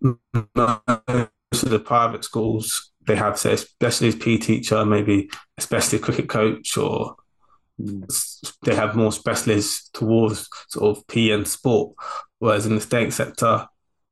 most 0.02 1.64
of 1.64 1.70
the 1.70 1.80
private 1.80 2.24
schools 2.24 2.92
they 3.06 3.16
have 3.16 3.38
say 3.38 3.54
a 3.54 3.58
specialist 3.58 4.20
PE 4.20 4.38
teacher, 4.38 4.86
maybe 4.86 5.30
a 5.58 5.62
specialist 5.62 6.04
cricket 6.04 6.30
coach, 6.30 6.78
or 6.78 7.16
they 8.64 8.76
have 8.76 8.96
more 8.96 9.12
specialists 9.12 9.90
towards 9.94 10.48
sort 10.70 10.98
of 10.98 11.08
PE 11.08 11.32
and 11.32 11.48
sport. 11.48 11.96
Whereas 12.40 12.66
in 12.66 12.76
the 12.76 12.82
state 12.82 13.14
sector, 13.14 13.68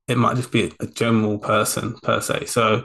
it 0.08 0.18
might 0.18 0.36
just 0.36 0.52
be 0.52 0.74
a 0.80 0.88
general 0.88 1.38
person 1.38 1.96
per 2.02 2.22
se. 2.22 2.46
So, 2.46 2.84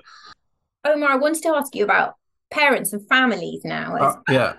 Omar, 0.85 1.11
I 1.11 1.17
wanted 1.17 1.43
to 1.43 1.57
ask 1.57 1.75
you 1.75 1.85
about 1.85 2.15
parents 2.51 2.93
and 2.93 3.07
families 3.09 3.63
now. 3.65 3.97
uh, 3.97 4.17
yeah. 4.29 4.55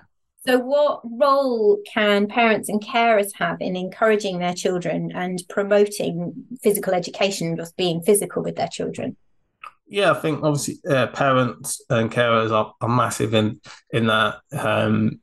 So, 0.46 0.58
what 0.58 1.00
role 1.04 1.78
can 1.92 2.26
parents 2.26 2.68
and 2.68 2.80
carers 2.80 3.32
have 3.34 3.60
in 3.60 3.76
encouraging 3.76 4.38
their 4.38 4.54
children 4.54 5.12
and 5.14 5.42
promoting 5.48 6.46
physical 6.62 6.94
education, 6.94 7.56
just 7.56 7.76
being 7.76 8.02
physical 8.02 8.42
with 8.42 8.56
their 8.56 8.68
children? 8.68 9.16
Yeah, 9.88 10.12
I 10.12 10.14
think 10.14 10.42
obviously 10.42 10.78
uh, 10.88 11.08
parents 11.08 11.82
and 11.90 12.10
carers 12.10 12.50
are, 12.50 12.74
are 12.80 12.88
massive 12.88 13.34
in 13.34 13.60
in 13.90 14.06
that. 14.06 14.36
Um, 14.52 15.20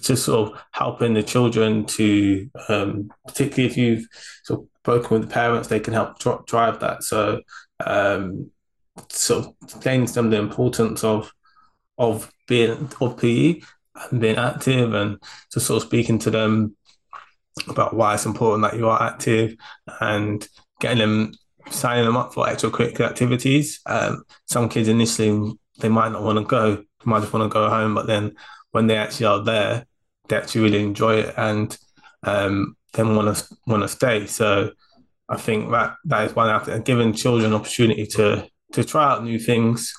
just 0.00 0.24
sort 0.24 0.52
of 0.52 0.62
helping 0.70 1.12
the 1.12 1.22
children 1.22 1.84
to, 1.84 2.48
um, 2.68 3.10
particularly 3.26 3.70
if 3.70 3.76
you've 3.76 4.06
sort 4.42 4.60
of 4.60 4.66
spoken 4.78 5.18
with 5.18 5.28
the 5.28 5.34
parents, 5.34 5.68
they 5.68 5.80
can 5.80 5.92
help 5.92 6.18
dr- 6.18 6.46
drive 6.46 6.80
that. 6.80 7.02
So, 7.02 7.42
um, 7.84 8.50
sort 9.10 9.46
of 9.46 9.54
explains 9.62 10.14
them 10.14 10.30
the 10.30 10.38
importance 10.38 11.04
of 11.04 11.30
of 11.98 12.30
being 12.48 12.90
of 13.00 13.16
PE 13.18 13.60
and 14.10 14.20
being 14.20 14.36
active, 14.36 14.94
and 14.94 15.18
just 15.52 15.66
sort 15.66 15.82
of 15.82 15.88
speaking 15.88 16.18
to 16.20 16.30
them 16.30 16.76
about 17.68 17.94
why 17.94 18.14
it's 18.14 18.26
important 18.26 18.62
that 18.62 18.78
you 18.78 18.88
are 18.88 19.02
active 19.02 19.56
and 20.00 20.48
getting 20.80 20.98
them 20.98 21.32
signing 21.70 22.04
them 22.04 22.16
up 22.16 22.32
for 22.32 22.46
extracurricular 22.46 23.08
activities. 23.08 23.80
Um, 23.86 24.24
some 24.46 24.68
kids 24.68 24.88
initially 24.88 25.52
they 25.78 25.88
might 25.88 26.12
not 26.12 26.22
want 26.22 26.38
to 26.38 26.44
go, 26.44 26.76
they 26.76 26.84
might 27.04 27.20
just 27.20 27.32
want 27.32 27.50
to 27.50 27.54
go 27.54 27.68
home, 27.68 27.94
but 27.94 28.06
then 28.06 28.34
when 28.72 28.86
they 28.86 28.96
actually 28.96 29.26
are 29.26 29.42
there, 29.42 29.86
they 30.28 30.36
actually 30.36 30.62
really 30.62 30.82
enjoy 30.82 31.16
it 31.16 31.34
and 31.36 31.76
um, 32.22 32.76
then 32.94 33.16
want 33.16 33.36
to 33.36 33.56
want 33.66 33.82
to 33.82 33.88
stay. 33.88 34.26
So 34.26 34.72
I 35.28 35.36
think 35.36 35.70
that 35.70 35.96
that 36.04 36.26
is 36.26 36.36
one 36.36 36.50
aspect, 36.50 36.84
giving 36.84 37.12
children 37.12 37.52
opportunity 37.52 38.06
to 38.06 38.48
to 38.72 38.84
try 38.84 39.04
out 39.04 39.24
new 39.24 39.38
things, 39.38 39.92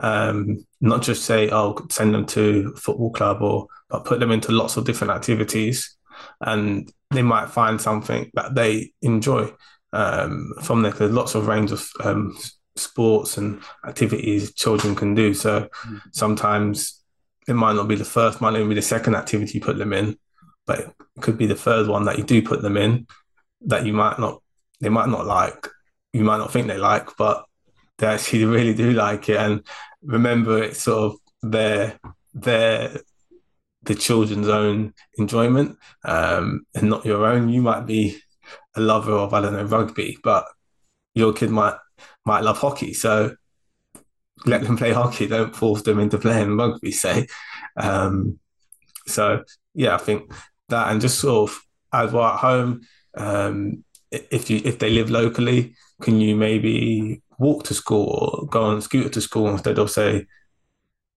um, 0.00 0.64
not 0.80 1.02
just 1.02 1.24
say, 1.24 1.50
"Oh, 1.50 1.86
send 1.90 2.14
them 2.14 2.26
to 2.26 2.72
a 2.74 2.78
football 2.78 3.10
club," 3.10 3.42
or 3.42 3.66
but 3.88 4.04
put 4.04 4.20
them 4.20 4.32
into 4.32 4.52
lots 4.52 4.76
of 4.76 4.84
different 4.84 5.12
activities, 5.12 5.96
and 6.40 6.90
they 7.10 7.22
might 7.22 7.50
find 7.50 7.80
something 7.80 8.30
that 8.34 8.54
they 8.54 8.92
enjoy 9.02 9.52
um, 9.92 10.52
from 10.62 10.82
there. 10.82 10.92
There's 10.92 11.12
lots 11.12 11.34
of 11.34 11.46
range 11.46 11.72
of 11.72 11.86
um, 12.02 12.36
sports 12.76 13.38
and 13.38 13.60
activities 13.86 14.52
children 14.52 14.94
can 14.94 15.14
do. 15.14 15.34
So 15.34 15.62
mm-hmm. 15.62 15.96
sometimes 16.12 17.02
it 17.48 17.54
might 17.54 17.74
not 17.74 17.88
be 17.88 17.96
the 17.96 18.04
first, 18.04 18.40
might 18.40 18.52
not 18.52 18.68
be 18.68 18.74
the 18.74 18.82
second 18.82 19.14
activity 19.14 19.58
you 19.58 19.64
put 19.64 19.78
them 19.78 19.92
in, 19.92 20.18
but 20.66 20.80
it 20.80 20.94
could 21.20 21.38
be 21.38 21.46
the 21.46 21.54
third 21.54 21.88
one 21.88 22.04
that 22.04 22.18
you 22.18 22.24
do 22.24 22.42
put 22.42 22.62
them 22.62 22.76
in 22.76 23.06
that 23.62 23.86
you 23.86 23.92
might 23.92 24.18
not, 24.18 24.42
they 24.80 24.88
might 24.88 25.08
not 25.08 25.26
like, 25.26 25.68
you 26.12 26.24
might 26.24 26.38
not 26.38 26.52
think 26.52 26.66
they 26.66 26.78
like, 26.78 27.16
but 27.16 27.44
they 27.98 28.06
actually 28.14 28.44
really 28.44 28.74
do 28.74 28.92
like 28.92 29.28
it. 29.28 29.36
And 29.36 29.62
remember, 30.02 30.62
it's 30.62 30.82
sort 30.82 31.12
of 31.12 31.50
their 31.50 31.98
their 32.34 33.00
the 33.82 33.94
children's 33.94 34.48
own 34.48 34.92
enjoyment 35.16 35.78
um, 36.04 36.66
and 36.74 36.90
not 36.90 37.04
your 37.06 37.24
own. 37.24 37.48
You 37.48 37.62
might 37.62 37.86
be 37.86 38.18
a 38.74 38.80
lover 38.80 39.12
of 39.12 39.32
I 39.32 39.40
don't 39.40 39.54
know 39.54 39.64
rugby, 39.64 40.18
but 40.22 40.46
your 41.14 41.32
kid 41.32 41.50
might 41.50 41.76
might 42.24 42.42
love 42.42 42.58
hockey. 42.58 42.92
So 42.92 43.36
let 44.44 44.62
them 44.62 44.76
play 44.76 44.92
hockey. 44.92 45.26
Don't 45.26 45.54
force 45.54 45.82
them 45.82 45.98
into 45.98 46.18
playing 46.18 46.56
rugby. 46.56 46.92
Say, 46.92 47.26
um, 47.76 48.38
so 49.06 49.44
yeah, 49.74 49.94
I 49.94 49.98
think 49.98 50.32
that 50.68 50.90
and 50.90 51.00
just 51.00 51.18
sort 51.18 51.50
of 51.50 51.60
as 51.92 52.12
well 52.12 52.24
at 52.24 52.40
home. 52.40 52.82
Um, 53.16 53.84
if 54.10 54.50
you 54.50 54.60
if 54.64 54.78
they 54.78 54.90
live 54.90 55.10
locally, 55.10 55.74
can 56.02 56.20
you 56.20 56.36
maybe 56.36 57.22
walk 57.38 57.64
to 57.64 57.74
school 57.74 58.06
or 58.06 58.46
go 58.46 58.62
on 58.62 58.82
scooter 58.82 59.08
to 59.08 59.20
school 59.20 59.48
instead 59.48 59.78
of 59.78 59.90
say 59.90 60.26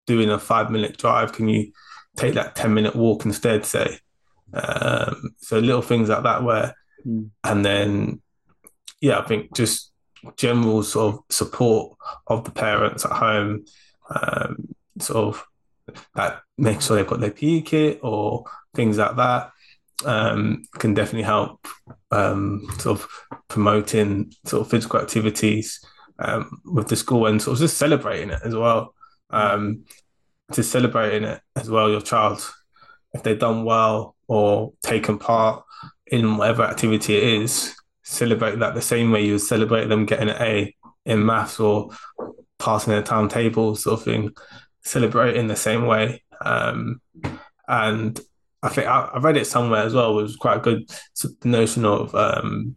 doing 0.08 0.30
a 0.30 0.40
five 0.40 0.72
minute 0.72 0.98
drive? 0.98 1.34
Can 1.34 1.48
you 1.48 1.72
take 2.18 2.34
that 2.36 2.56
ten 2.56 2.74
minute 2.74 2.96
walk 2.96 3.26
instead? 3.26 3.66
Say, 3.66 4.00
um, 4.54 5.36
so 5.38 5.60
little 5.60 5.82
things 5.82 6.10
like 6.10 6.24
that 6.24 6.44
where, 6.44 6.76
mm. 7.06 7.30
and 7.44 7.66
then 7.66 8.22
yeah, 9.02 9.20
I 9.20 9.24
think 9.24 9.56
just 9.56 9.92
general 10.36 10.84
sort 10.84 11.16
of 11.16 11.22
support 11.30 11.98
of 12.28 12.44
the 12.44 12.52
parents 12.52 13.06
at 13.06 13.12
home, 13.12 13.66
um, 14.10 14.76
sort 15.00 15.36
of 15.36 15.46
that 16.16 16.42
make 16.58 16.82
sure 16.82 16.98
they've 16.98 17.08
got 17.08 17.20
their 17.20 17.32
PE 17.32 17.62
kit 17.62 18.00
or 18.04 18.46
things 18.76 18.98
like 18.98 19.16
that 19.16 19.52
um, 20.06 20.64
can 20.78 20.94
definitely 20.94 21.24
help 21.24 21.68
um, 22.12 22.68
sort 22.78 23.00
of 23.00 23.08
promoting 23.48 24.32
sort 24.46 24.62
of 24.62 24.70
physical 24.70 25.00
activities 25.00 25.84
um, 26.20 26.62
with 26.66 26.88
the 26.88 26.96
school 26.96 27.26
and 27.26 27.42
sort 27.42 27.56
of 27.56 27.62
just 27.62 27.78
celebrating 27.78 28.30
it 28.30 28.40
as 28.44 28.56
well. 28.56 28.94
Um, 29.30 29.86
just 30.54 30.72
celebrating 30.72 31.24
it 31.24 31.42
as 31.56 31.70
well, 31.70 31.90
your 31.90 32.02
child, 32.02 32.50
if 33.14 33.24
they've 33.24 33.40
done 33.40 33.64
well 33.64 34.16
or 34.28 34.74
taken 34.82 35.20
part 35.20 35.64
in 36.08 36.38
whatever 36.38 36.64
activity 36.64 37.16
it 37.16 37.42
is, 37.42 37.76
celebrate 38.04 38.58
that 38.60 38.74
the 38.74 38.82
same 38.82 39.12
way 39.12 39.24
you 39.24 39.34
would 39.34 39.42
celebrate 39.42 39.86
them 39.86 40.06
getting 40.06 40.30
an 40.30 40.42
A 40.42 40.76
in 41.06 41.26
maths 41.26 41.60
or 41.60 41.90
passing 42.58 42.92
their 42.92 43.04
timetable 43.04 43.76
sort 43.76 44.00
of 44.00 44.06
thing. 44.06 44.32
Celebrate 44.84 45.36
in 45.36 45.48
the 45.48 45.56
same 45.56 45.86
way. 45.86 46.24
Um, 46.42 47.02
and 47.68 48.20
I 48.64 48.70
think 48.70 48.88
I, 48.88 49.10
I, 49.14 49.20
read 49.20 49.38
it 49.38 49.48
somewhere 49.48 49.84
as 49.84 49.94
well. 49.94 50.16
Was 50.16 50.36
quite 50.36 50.58
a 50.58 50.62
good 50.62 50.90
the 51.42 51.48
notion 51.48 51.86
of 51.86 52.14
um, 52.16 52.76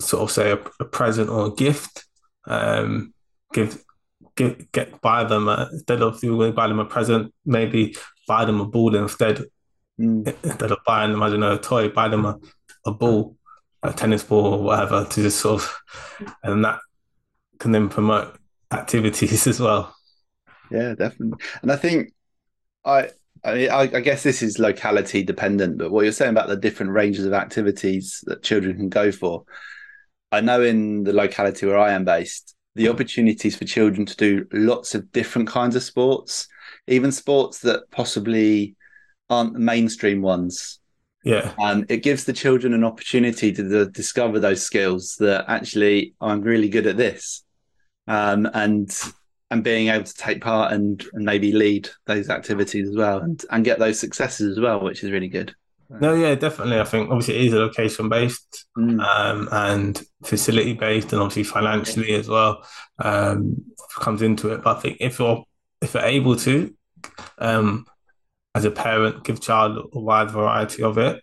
sort 0.00 0.22
of 0.22 0.30
say 0.30 0.50
a, 0.50 0.58
a, 0.80 0.84
present 0.84 1.28
or 1.30 1.46
a 1.46 1.54
gift. 1.54 2.06
Um, 2.46 3.14
give, 3.52 3.82
give, 4.36 4.70
get 4.72 5.00
buy 5.00 5.24
them 5.24 5.48
a, 5.48 5.68
instead 5.72 6.02
of 6.02 6.22
you 6.22 6.36
going 6.36 6.52
to 6.52 6.56
buy 6.56 6.66
them 6.66 6.78
a 6.78 6.84
present, 6.84 7.32
maybe 7.44 7.96
buy 8.26 8.44
them 8.44 8.60
a 8.60 8.66
ball 8.66 8.94
instead. 8.94 9.44
Mm. 9.98 10.34
Instead 10.42 10.72
of 10.72 10.78
buying 10.86 11.12
them, 11.12 11.22
I 11.22 11.30
don't 11.30 11.40
know, 11.40 11.54
a 11.54 11.58
toy, 11.58 11.88
buy 11.88 12.08
them 12.08 12.24
a, 12.24 12.38
a 12.84 12.92
ball, 12.92 13.36
a 13.82 13.92
tennis 13.92 14.22
ball 14.22 14.54
or 14.54 14.62
whatever 14.62 15.04
to 15.04 15.22
just 15.22 15.38
sort 15.38 15.62
of, 15.62 15.76
and 16.42 16.64
that 16.64 16.80
can 17.58 17.72
then 17.72 17.88
promote 17.88 18.36
activities 18.72 19.46
as 19.46 19.60
well. 19.60 19.94
Yeah, 20.70 20.94
definitely. 20.94 21.38
And 21.62 21.70
I 21.70 21.76
think 21.76 22.12
I, 22.84 23.10
I, 23.44 23.68
I, 23.68 24.00
guess 24.00 24.22
this 24.22 24.42
is 24.42 24.58
locality 24.58 25.22
dependent, 25.22 25.78
but 25.78 25.90
what 25.90 26.02
you're 26.02 26.12
saying 26.12 26.30
about 26.30 26.48
the 26.48 26.56
different 26.56 26.92
ranges 26.92 27.26
of 27.26 27.32
activities 27.32 28.24
that 28.26 28.42
children 28.42 28.76
can 28.76 28.88
go 28.88 29.12
for, 29.12 29.44
I 30.34 30.40
know 30.40 30.62
in 30.62 31.04
the 31.04 31.12
locality 31.12 31.66
where 31.66 31.78
I 31.78 31.92
am 31.92 32.04
based, 32.04 32.54
the 32.74 32.88
opportunities 32.88 33.56
for 33.56 33.64
children 33.64 34.04
to 34.04 34.16
do 34.16 34.46
lots 34.52 34.94
of 34.94 35.12
different 35.12 35.48
kinds 35.48 35.76
of 35.76 35.82
sports, 35.82 36.48
even 36.88 37.12
sports 37.12 37.60
that 37.60 37.90
possibly 37.90 38.74
aren't 39.30 39.52
the 39.52 39.60
mainstream 39.60 40.22
ones. 40.22 40.80
Yeah. 41.24 41.54
And 41.58 41.86
it 41.88 42.02
gives 42.02 42.24
the 42.24 42.32
children 42.32 42.74
an 42.74 42.84
opportunity 42.84 43.52
to, 43.52 43.68
to 43.68 43.86
discover 43.86 44.40
those 44.40 44.62
skills 44.62 45.16
that 45.20 45.44
actually 45.48 46.14
I'm 46.20 46.42
really 46.42 46.68
good 46.68 46.86
at 46.86 46.96
this. 46.96 47.44
Um, 48.06 48.50
and 48.52 48.90
and 49.50 49.62
being 49.62 49.88
able 49.88 50.04
to 50.04 50.14
take 50.14 50.40
part 50.40 50.72
and, 50.72 51.02
and 51.12 51.24
maybe 51.24 51.52
lead 51.52 51.88
those 52.06 52.28
activities 52.28 52.88
as 52.88 52.96
well 52.96 53.18
and, 53.18 53.42
and 53.50 53.64
get 53.64 53.78
those 53.78 54.00
successes 54.00 54.58
as 54.58 54.60
well, 54.60 54.82
which 54.82 55.04
is 55.04 55.12
really 55.12 55.28
good. 55.28 55.54
No, 56.00 56.14
yeah, 56.14 56.34
definitely. 56.34 56.80
I 56.80 56.84
think 56.84 57.10
obviously 57.10 57.36
it 57.36 57.46
is 57.46 57.52
a 57.52 57.58
location 57.58 58.08
based 58.08 58.66
mm. 58.76 59.02
um, 59.02 59.48
and 59.52 60.00
facility 60.24 60.74
based, 60.74 61.12
and 61.12 61.20
obviously 61.20 61.44
financially 61.44 62.14
as 62.14 62.28
well 62.28 62.64
um, 62.98 63.64
comes 63.96 64.22
into 64.22 64.52
it. 64.52 64.62
But 64.62 64.78
I 64.78 64.80
think 64.80 64.96
if 65.00 65.18
you're 65.18 65.44
if 65.80 65.94
you're 65.94 66.02
able 66.02 66.36
to, 66.36 66.74
um, 67.38 67.86
as 68.54 68.64
a 68.64 68.70
parent, 68.70 69.24
give 69.24 69.40
child 69.40 69.90
a 69.92 70.00
wide 70.00 70.30
variety 70.30 70.82
of 70.82 70.98
it, 70.98 71.22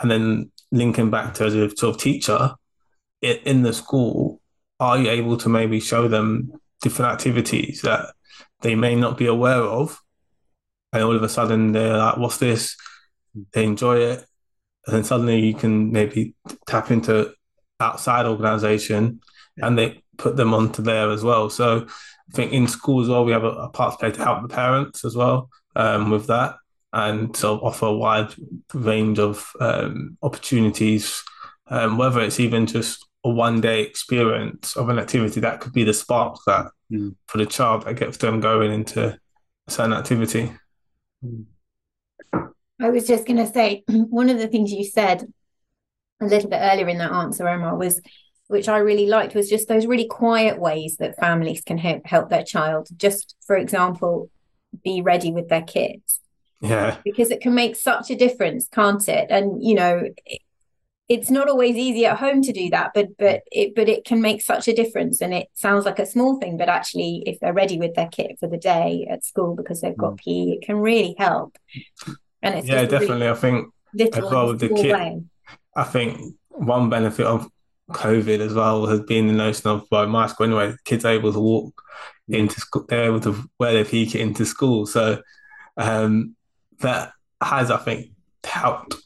and 0.00 0.10
then 0.10 0.50
linking 0.70 1.10
back 1.10 1.34
to 1.34 1.44
as 1.44 1.54
a 1.54 1.70
sort 1.76 1.94
of 1.94 2.00
teacher 2.00 2.54
in 3.20 3.62
the 3.62 3.72
school, 3.72 4.40
are 4.80 4.98
you 4.98 5.08
able 5.10 5.36
to 5.36 5.48
maybe 5.48 5.78
show 5.78 6.08
them 6.08 6.52
different 6.82 7.12
activities 7.12 7.80
that 7.82 8.12
they 8.60 8.74
may 8.74 8.94
not 8.94 9.16
be 9.16 9.26
aware 9.26 9.62
of. 9.62 10.02
And 10.92 11.02
all 11.02 11.16
of 11.16 11.22
a 11.22 11.28
sudden 11.28 11.72
they're 11.72 11.96
like, 11.96 12.18
what's 12.18 12.36
this? 12.36 12.76
They 13.52 13.64
enjoy 13.64 13.98
it. 13.98 14.24
And 14.86 14.96
then 14.96 15.04
suddenly 15.04 15.40
you 15.40 15.54
can 15.54 15.92
maybe 15.92 16.34
tap 16.66 16.90
into 16.90 17.32
outside 17.78 18.26
organization 18.26 19.20
and 19.58 19.78
they 19.78 20.02
put 20.16 20.36
them 20.36 20.54
onto 20.54 20.82
there 20.82 21.10
as 21.10 21.22
well. 21.22 21.50
So 21.50 21.86
I 21.86 22.34
think 22.34 22.52
in 22.52 22.66
school 22.66 23.02
as 23.02 23.08
well, 23.08 23.24
we 23.24 23.32
have 23.32 23.44
a, 23.44 23.50
a 23.50 23.68
part 23.68 23.92
to 23.92 23.98
play 23.98 24.10
to 24.10 24.24
help 24.24 24.42
the 24.42 24.48
parents 24.48 25.04
as 25.04 25.16
well 25.16 25.50
um, 25.76 26.10
with 26.10 26.26
that 26.26 26.56
and 26.92 27.34
of 27.44 27.62
offer 27.62 27.86
a 27.86 27.92
wide 27.92 28.34
range 28.74 29.18
of 29.18 29.50
um, 29.60 30.18
opportunities, 30.22 31.22
um, 31.68 31.96
whether 31.96 32.20
it's 32.20 32.40
even 32.40 32.66
just 32.66 33.06
a 33.24 33.30
one 33.30 33.60
day 33.60 33.82
experience 33.82 34.76
of 34.76 34.88
an 34.88 34.98
activity 34.98 35.40
that 35.40 35.60
could 35.60 35.72
be 35.72 35.84
the 35.84 35.94
spark 35.94 36.36
that 36.46 36.66
mm. 36.90 37.14
for 37.28 37.38
the 37.38 37.46
child 37.46 37.84
that 37.84 37.94
gets 37.94 38.18
them 38.18 38.40
going 38.40 38.72
into 38.72 39.18
a 39.66 39.70
certain 39.70 39.94
activity. 39.94 40.52
I 42.80 42.90
was 42.90 43.06
just 43.06 43.26
going 43.26 43.38
to 43.38 43.46
say 43.46 43.84
one 43.88 44.28
of 44.28 44.38
the 44.38 44.48
things 44.48 44.72
you 44.72 44.84
said 44.84 45.32
a 46.20 46.26
little 46.26 46.50
bit 46.50 46.60
earlier 46.60 46.88
in 46.88 46.98
that 46.98 47.12
answer, 47.12 47.48
Omar, 47.48 47.76
was 47.76 48.00
which 48.48 48.68
I 48.68 48.78
really 48.78 49.06
liked 49.06 49.34
was 49.34 49.48
just 49.48 49.68
those 49.68 49.86
really 49.86 50.06
quiet 50.06 50.60
ways 50.60 50.96
that 50.98 51.18
families 51.18 51.62
can 51.62 51.78
help 51.78 52.06
help 52.06 52.28
their 52.28 52.44
child. 52.44 52.88
Just 52.96 53.36
for 53.46 53.56
example, 53.56 54.30
be 54.84 55.00
ready 55.00 55.32
with 55.32 55.48
their 55.48 55.62
kids. 55.62 56.20
Yeah. 56.60 56.98
Because 57.04 57.30
it 57.30 57.40
can 57.40 57.54
make 57.54 57.76
such 57.76 58.10
a 58.10 58.16
difference, 58.16 58.68
can't 58.68 59.06
it? 59.08 59.26
And 59.30 59.62
you 59.62 59.74
know, 59.74 60.02
it's 61.08 61.30
not 61.30 61.48
always 61.48 61.76
easy 61.76 62.06
at 62.06 62.18
home 62.18 62.40
to 62.40 62.52
do 62.52 62.70
that 62.70 62.92
but 62.94 63.08
but 63.18 63.42
it 63.50 63.74
but 63.74 63.88
it 63.88 64.04
can 64.04 64.22
make 64.22 64.40
such 64.40 64.66
a 64.66 64.74
difference 64.74 65.20
and 65.20 65.34
it 65.34 65.48
sounds 65.52 65.84
like 65.84 65.98
a 65.98 66.06
small 66.06 66.38
thing 66.38 66.56
but 66.56 66.68
actually 66.68 67.22
if 67.26 67.38
they're 67.40 67.52
ready 67.52 67.78
with 67.78 67.94
their 67.94 68.08
kit 68.08 68.36
for 68.38 68.48
the 68.48 68.56
day 68.56 69.06
at 69.10 69.24
school 69.24 69.54
because 69.54 69.80
they've 69.80 69.96
got 69.96 70.14
mm. 70.14 70.24
PE 70.24 70.54
it 70.54 70.62
can 70.62 70.76
really 70.76 71.14
help 71.18 71.58
and 72.42 72.56
it's 72.56 72.68
yeah 72.68 72.84
definitely 72.84 73.28
I 73.28 73.34
think 73.34 73.72
as 74.12 74.22
well 74.22 74.48
with 74.48 74.60
the 74.60 74.68
kit 74.68 74.92
way. 74.92 75.22
I 75.76 75.84
think 75.84 76.34
one 76.48 76.90
benefit 76.90 77.26
of 77.26 77.48
COVID 77.90 78.40
as 78.40 78.54
well 78.54 78.86
has 78.86 79.00
been 79.00 79.26
the 79.26 79.32
notion 79.32 79.68
of 79.68 79.86
well, 79.90 80.06
mask 80.06 80.40
anyway 80.40 80.74
kids 80.84 81.04
are 81.04 81.12
able 81.12 81.32
to 81.32 81.40
walk 81.40 81.82
into 82.28 82.60
school 82.60 82.84
they're 82.88 83.04
able 83.04 83.20
to 83.20 83.48
wear 83.58 83.72
their 83.72 83.84
PE 83.84 84.06
kit 84.06 84.20
into 84.20 84.46
school 84.46 84.86
so 84.86 85.20
um, 85.76 86.36
that 86.80 87.12
has 87.42 87.70
I 87.70 87.78
think 87.78 88.10
helped 88.44 88.96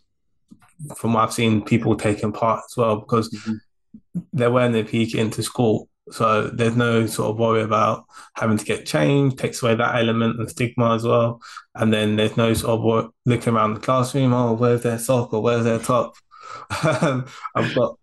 from 0.97 1.15
what 1.15 1.25
I've 1.25 1.33
seen, 1.33 1.63
people 1.63 1.97
taking 1.97 2.33
part 2.33 2.63
as 2.69 2.77
well 2.77 2.97
because 3.01 3.31
mm-hmm. 3.31 4.21
they're 4.33 4.51
wearing 4.51 4.73
their 4.73 4.85
PE 4.85 5.19
into 5.19 5.43
school. 5.43 5.89
So 6.11 6.49
there's 6.49 6.77
no 6.77 7.07
sort 7.07 7.31
of 7.31 7.39
worry 7.39 7.63
about 7.63 8.05
having 8.35 8.57
to 8.57 8.65
get 8.65 8.87
changed, 8.87 9.39
takes 9.39 9.63
away 9.63 9.75
that 9.75 9.97
element 9.97 10.39
and 10.39 10.49
stigma 10.49 10.95
as 10.95 11.05
well. 11.05 11.41
And 11.75 11.93
then 11.93 12.17
there's 12.17 12.37
no 12.37 12.55
sort 12.55 12.79
of 12.79 12.85
work, 12.85 13.13
looking 13.25 13.55
around 13.55 13.75
the 13.75 13.81
classroom, 13.81 14.33
oh, 14.33 14.53
where's 14.55 14.83
their 14.83 14.99
sock 14.99 15.33
or 15.33 15.43
where's 15.43 15.65
their 15.65 15.79
top? 15.79 16.15
I've 16.71 17.75
got 17.75 17.99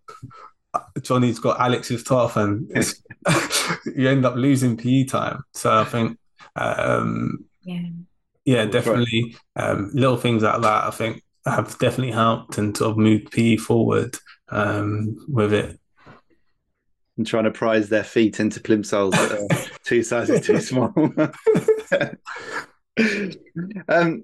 Johnny's 1.02 1.38
got 1.38 1.60
Alex's 1.60 2.02
top, 2.02 2.36
and 2.36 2.68
you 3.96 4.08
end 4.08 4.24
up 4.24 4.34
losing 4.34 4.76
PE 4.76 5.04
time. 5.04 5.42
So 5.52 5.72
I 5.72 5.84
think, 5.84 6.18
um, 6.56 7.44
yeah, 7.62 7.88
yeah, 8.44 8.66
definitely 8.66 9.36
um, 9.56 9.90
little 9.94 10.16
things 10.16 10.42
like 10.42 10.60
that. 10.62 10.84
I 10.84 10.90
think 10.90 11.22
have 11.46 11.78
definitely 11.78 12.12
helped 12.12 12.58
and 12.58 12.76
sort 12.76 12.92
of 12.92 12.98
moved 12.98 13.30
PE 13.30 13.56
forward 13.56 14.16
um, 14.48 15.16
with 15.28 15.52
it. 15.52 15.78
And 17.16 17.26
trying 17.26 17.44
to 17.44 17.52
prize 17.52 17.88
their 17.88 18.02
feet 18.02 18.40
into 18.40 18.58
plimsolls 18.58 19.12
that 19.12 19.32
are 19.32 19.46
two 19.84 20.02
sizes 20.02 20.44
too 20.44 20.60
small. 20.60 20.92
um, 23.88 24.22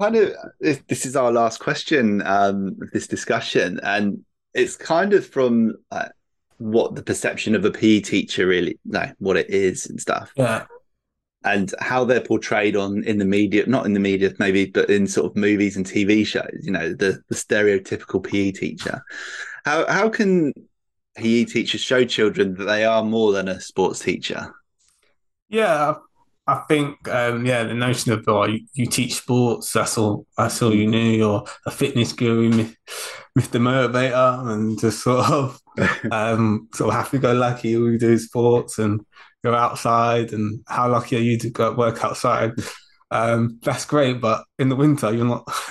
kind 0.00 0.16
of, 0.16 0.32
this 0.60 1.06
is 1.06 1.14
our 1.14 1.30
last 1.30 1.60
question 1.60 2.20
um, 2.26 2.76
of 2.82 2.90
this 2.90 3.06
discussion, 3.06 3.78
and 3.84 4.24
it's 4.54 4.76
kind 4.76 5.12
of 5.12 5.24
from 5.24 5.76
uh, 5.92 6.08
what 6.58 6.94
the 6.94 7.02
perception 7.02 7.54
of 7.54 7.64
a 7.64 7.70
PE 7.70 8.00
teacher 8.00 8.46
really, 8.46 8.78
no, 8.84 9.10
what 9.18 9.36
it 9.36 9.50
is 9.50 9.86
and 9.86 10.00
stuff. 10.00 10.32
Yeah. 10.36 10.64
and 11.44 11.72
how 11.80 12.04
they're 12.04 12.20
portrayed 12.20 12.76
on 12.76 13.02
in 13.04 13.18
the 13.18 13.24
media, 13.24 13.66
not 13.66 13.86
in 13.86 13.94
the 13.94 14.00
media 14.00 14.32
maybe, 14.38 14.66
but 14.66 14.90
in 14.90 15.06
sort 15.06 15.30
of 15.30 15.36
movies 15.36 15.76
and 15.76 15.86
TV 15.86 16.26
shows. 16.26 16.60
You 16.62 16.72
know, 16.72 16.92
the 16.92 17.22
the 17.28 17.34
stereotypical 17.34 18.22
PE 18.22 18.52
teacher. 18.52 19.02
How 19.64 19.86
how 19.88 20.08
can 20.08 20.52
PE 21.16 21.44
teachers 21.44 21.80
show 21.80 22.04
children 22.04 22.54
that 22.54 22.64
they 22.64 22.84
are 22.84 23.04
more 23.04 23.32
than 23.32 23.48
a 23.48 23.60
sports 23.60 24.00
teacher? 24.00 24.54
Yeah, 25.48 25.94
I 26.46 26.56
think 26.68 27.08
um, 27.08 27.46
yeah, 27.46 27.64
the 27.64 27.74
notion 27.74 28.12
of 28.12 28.24
oh, 28.26 28.46
you, 28.46 28.66
you, 28.74 28.86
teach 28.86 29.14
sports. 29.14 29.72
That's 29.72 29.96
all. 29.96 30.26
That's 30.36 30.60
all 30.62 30.74
you 30.74 30.86
knew. 30.88 31.10
You're 31.10 31.44
a 31.66 31.70
fitness 31.70 32.12
guru, 32.12 32.50
Mr. 32.50 33.60
Motivator, 33.60 34.50
and 34.50 34.78
just 34.80 35.02
sort 35.02 35.30
of 35.30 35.60
um, 36.10 36.68
sort 36.74 36.88
of 36.88 36.94
happy 36.94 37.18
go 37.18 37.32
lucky. 37.32 37.76
All 37.76 37.90
you 37.90 37.98
do 37.98 38.18
sports 38.18 38.78
and 38.78 39.04
go 39.44 39.54
outside. 39.54 40.32
And 40.32 40.64
how 40.66 40.90
lucky 40.90 41.16
are 41.16 41.20
you 41.20 41.38
to 41.38 41.50
go 41.50 41.72
work 41.74 42.02
outside? 42.02 42.52
Um, 43.10 43.60
that's 43.62 43.84
great, 43.84 44.20
but 44.20 44.44
in 44.58 44.68
the 44.70 44.76
winter, 44.76 45.12
you're 45.12 45.26
not. 45.26 45.46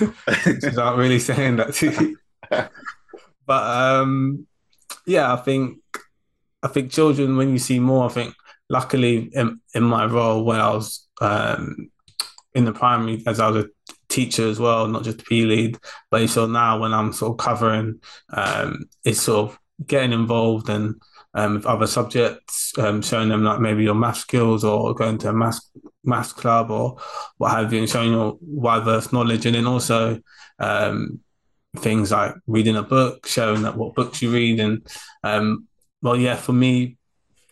aren't 0.78 0.98
really 0.98 1.18
saying 1.18 1.56
that 1.56 1.74
to 1.74 1.90
you. 1.90 2.18
But 3.44 3.62
um, 3.64 4.46
yeah, 5.06 5.32
I 5.32 5.36
think 5.36 5.78
I 6.62 6.68
think 6.68 6.92
children 6.92 7.36
when 7.36 7.50
you 7.50 7.58
see 7.58 7.80
more, 7.80 8.06
I 8.06 8.12
think 8.12 8.34
luckily 8.68 9.30
in, 9.32 9.60
in 9.74 9.82
my 9.82 10.06
role 10.06 10.44
when 10.44 10.60
I 10.60 10.70
was 10.70 11.06
um, 11.20 11.90
in 12.54 12.64
the 12.64 12.72
primary 12.72 13.22
as 13.26 13.40
I 13.40 13.48
was 13.48 13.64
a 13.64 13.68
teacher 14.08 14.48
as 14.48 14.60
well, 14.60 14.86
not 14.86 15.04
just 15.04 15.24
PE 15.26 15.42
lead, 15.42 15.78
but 16.10 16.28
so 16.28 16.46
now 16.46 16.78
when 16.78 16.92
I'm 16.92 17.12
sort 17.12 17.32
of 17.32 17.44
covering, 17.44 18.00
um, 18.32 18.84
it's 19.04 19.22
sort 19.22 19.50
of 19.50 19.58
getting 19.86 20.12
involved 20.12 20.68
and 20.68 21.00
um, 21.34 21.54
with 21.54 21.66
other 21.66 21.86
subjects, 21.86 22.76
um, 22.78 23.00
showing 23.00 23.30
them 23.30 23.42
like 23.42 23.58
maybe 23.58 23.84
your 23.84 23.94
math 23.94 24.18
skills 24.18 24.64
or 24.64 24.94
going 24.94 25.18
to 25.18 25.30
a 25.30 25.32
math 25.32 25.60
math 26.04 26.36
club 26.36 26.70
or 26.70 26.98
what 27.38 27.52
have 27.52 27.72
you, 27.72 27.78
and 27.80 27.88
showing 27.88 28.12
your 28.12 28.38
diverse 28.62 29.12
knowledge, 29.12 29.46
and 29.46 29.54
then 29.54 29.66
also 29.66 30.20
um, 30.58 31.20
things 31.76 32.10
like 32.10 32.34
reading 32.46 32.76
a 32.76 32.82
book, 32.82 33.26
showing 33.26 33.62
that 33.62 33.76
what 33.76 33.94
books 33.94 34.22
you 34.22 34.30
read, 34.30 34.60
and 34.60 34.86
um, 35.22 35.66
well, 36.02 36.16
yeah, 36.16 36.36
for 36.36 36.52
me 36.52 36.96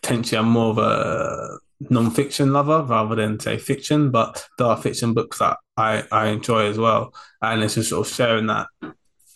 potentially 0.01 0.39
I'm 0.39 0.49
more 0.49 0.71
of 0.71 0.77
a 0.77 1.57
non-fiction 1.89 2.53
lover 2.53 2.83
rather 2.83 3.15
than 3.15 3.39
say 3.39 3.57
fiction, 3.57 4.11
but 4.11 4.45
there 4.57 4.67
are 4.67 4.77
fiction 4.77 5.13
books 5.13 5.39
that 5.39 5.57
I, 5.77 6.03
I 6.11 6.27
enjoy 6.27 6.67
as 6.67 6.77
well. 6.77 7.13
And 7.41 7.63
it's 7.63 7.75
just 7.75 7.89
sort 7.89 8.07
of 8.07 8.13
sharing 8.13 8.47
that 8.47 8.67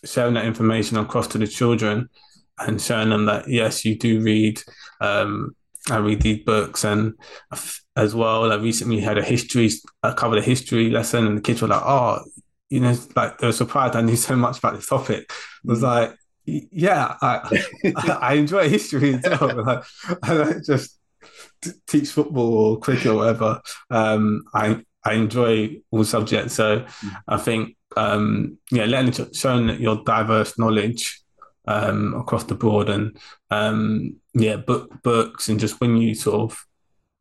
sharing 0.04 0.34
that 0.34 0.44
information 0.44 0.98
across 0.98 1.26
to 1.26 1.38
the 1.38 1.46
children 1.46 2.08
and 2.58 2.80
showing 2.80 3.10
them 3.10 3.26
that 3.26 3.48
yes, 3.48 3.84
you 3.84 3.98
do 3.98 4.20
read 4.20 4.60
um, 5.00 5.54
I 5.90 5.98
read 5.98 6.22
these 6.22 6.44
books 6.44 6.84
and 6.84 7.14
as 7.96 8.14
well. 8.14 8.50
I 8.50 8.56
recently 8.56 9.00
had 9.00 9.18
a 9.18 9.22
history, 9.22 9.70
I 10.02 10.12
covered 10.12 10.38
a 10.38 10.42
history 10.42 10.90
lesson, 10.90 11.26
and 11.26 11.38
the 11.38 11.42
kids 11.42 11.62
were 11.62 11.68
like, 11.68 11.82
"Oh, 11.84 12.24
you 12.68 12.80
know, 12.80 12.96
like 13.14 13.38
they 13.38 13.46
were 13.46 13.52
surprised 13.52 13.96
I 13.96 14.02
knew 14.02 14.16
so 14.16 14.36
much 14.36 14.58
about 14.58 14.74
this 14.76 14.86
topic." 14.86 15.20
It 15.20 15.30
was 15.64 15.80
mm. 15.80 15.84
like, 15.84 16.16
yeah, 16.44 17.16
I, 17.20 17.62
I 18.20 18.34
enjoy 18.34 18.68
history 18.68 19.14
as 19.14 19.40
well. 19.40 19.64
Like, 19.64 19.84
I 20.22 20.34
don't 20.34 20.64
just 20.64 20.98
teach 21.86 22.10
football 22.10 22.54
or 22.54 22.78
cricket 22.78 23.06
or 23.06 23.16
whatever. 23.16 23.60
Um, 23.90 24.44
I 24.54 24.82
I 25.04 25.14
enjoy 25.14 25.80
all 25.90 26.04
subjects, 26.04 26.54
so 26.54 26.80
mm. 26.80 27.16
I 27.28 27.36
think 27.38 27.76
um, 27.96 28.58
yeah, 28.70 28.84
letting 28.84 29.32
showing 29.32 29.68
that 29.68 29.80
your 29.80 30.02
diverse 30.04 30.58
knowledge 30.58 31.20
um, 31.66 32.14
across 32.14 32.44
the 32.44 32.54
board 32.54 32.88
and 32.88 33.18
um, 33.50 34.16
yeah, 34.34 34.56
book 34.56 35.02
books 35.02 35.48
and 35.48 35.58
just 35.58 35.80
when 35.80 35.96
you 35.96 36.14
sort 36.14 36.40
of 36.52 36.66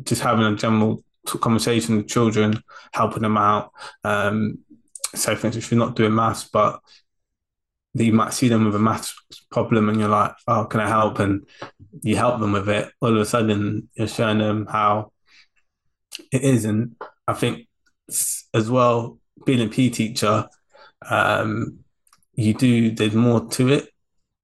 just 0.04 0.22
having 0.22 0.46
a 0.46 0.56
general 0.56 1.04
conversation 1.26 1.98
with 1.98 2.08
children, 2.08 2.62
helping 2.94 3.24
them 3.24 3.38
out. 3.38 3.72
Um, 4.04 4.60
so, 5.14 5.36
for 5.36 5.48
instance, 5.48 5.66
if 5.66 5.72
you're 5.72 5.80
not 5.80 5.96
doing 5.96 6.16
maths, 6.16 6.50
but 6.52 6.80
you 7.94 8.12
might 8.12 8.34
see 8.34 8.50
them 8.50 8.66
with 8.66 8.76
a 8.76 8.80
maths 8.80 9.16
problem 9.52 9.88
and 9.90 10.00
you're 10.00 10.10
like, 10.10 10.34
oh, 10.48 10.66
can 10.66 10.82
I 10.82 10.88
help? 10.88 11.20
And 11.20 11.46
you 12.02 12.18
help 12.18 12.40
them 12.40 12.52
with 12.52 12.68
it. 12.68 12.92
All 13.02 13.16
of 13.16 13.22
a 13.22 13.26
sudden, 13.26 13.90
you're 13.96 14.08
showing 14.08 14.40
them 14.40 14.68
how 14.70 15.12
it 16.32 16.42
is. 16.44 16.66
And 16.66 16.96
I 17.28 17.34
think 17.34 17.68
as 18.10 18.70
well, 18.70 19.20
being 19.46 19.66
a 19.66 19.70
PE 19.70 19.90
teacher, 19.90 20.48
um, 21.10 21.80
you 22.34 22.54
do, 22.54 22.92
there's 22.92 23.16
more 23.16 23.48
to 23.52 23.70
it 23.70 23.90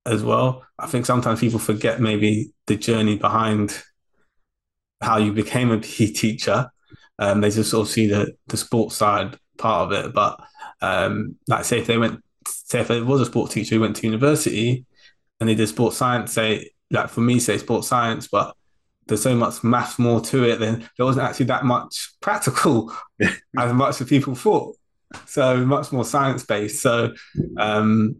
as 0.05 0.23
well. 0.23 0.65
I 0.79 0.87
think 0.87 1.05
sometimes 1.05 1.41
people 1.41 1.59
forget 1.59 1.99
maybe 1.99 2.53
the 2.67 2.77
journey 2.77 3.17
behind 3.17 3.83
how 5.01 5.17
you 5.17 5.33
became 5.33 5.71
a 5.71 5.79
PE 5.79 6.07
teacher. 6.07 6.69
Um, 7.19 7.41
they 7.41 7.49
just 7.49 7.69
sort 7.69 7.87
of 7.87 7.93
see 7.93 8.07
the, 8.07 8.33
the 8.47 8.57
sports 8.57 8.95
side 8.95 9.37
part 9.61 9.91
of 9.91 10.05
it. 10.05 10.13
But 10.13 10.39
um, 10.81 11.35
like 11.47 11.65
say 11.65 11.79
if 11.79 11.87
they 11.87 11.97
went 11.97 12.21
say 12.47 12.81
if 12.81 12.91
it 12.91 13.05
was 13.05 13.21
a 13.21 13.25
sports 13.25 13.53
teacher 13.53 13.75
who 13.75 13.81
went 13.81 13.95
to 13.97 14.07
university 14.07 14.85
and 15.39 15.47
they 15.47 15.55
did 15.55 15.67
sports 15.67 15.97
science, 15.97 16.33
say 16.33 16.71
like 16.89 17.09
for 17.09 17.21
me, 17.21 17.39
say 17.39 17.57
sports 17.57 17.87
science, 17.87 18.27
but 18.27 18.55
there's 19.07 19.21
so 19.21 19.35
much 19.35 19.63
math 19.63 19.97
more 19.99 20.21
to 20.21 20.43
it, 20.43 20.59
then 20.59 20.87
there 20.97 21.05
wasn't 21.05 21.25
actually 21.27 21.47
that 21.47 21.65
much 21.65 22.11
practical 22.21 22.93
as 23.57 23.73
much 23.73 24.01
as 24.01 24.07
people 24.07 24.35
thought. 24.35 24.75
So 25.25 25.65
much 25.65 25.91
more 25.91 26.05
science 26.05 26.45
based. 26.45 26.81
So 26.81 27.13
um, 27.57 28.17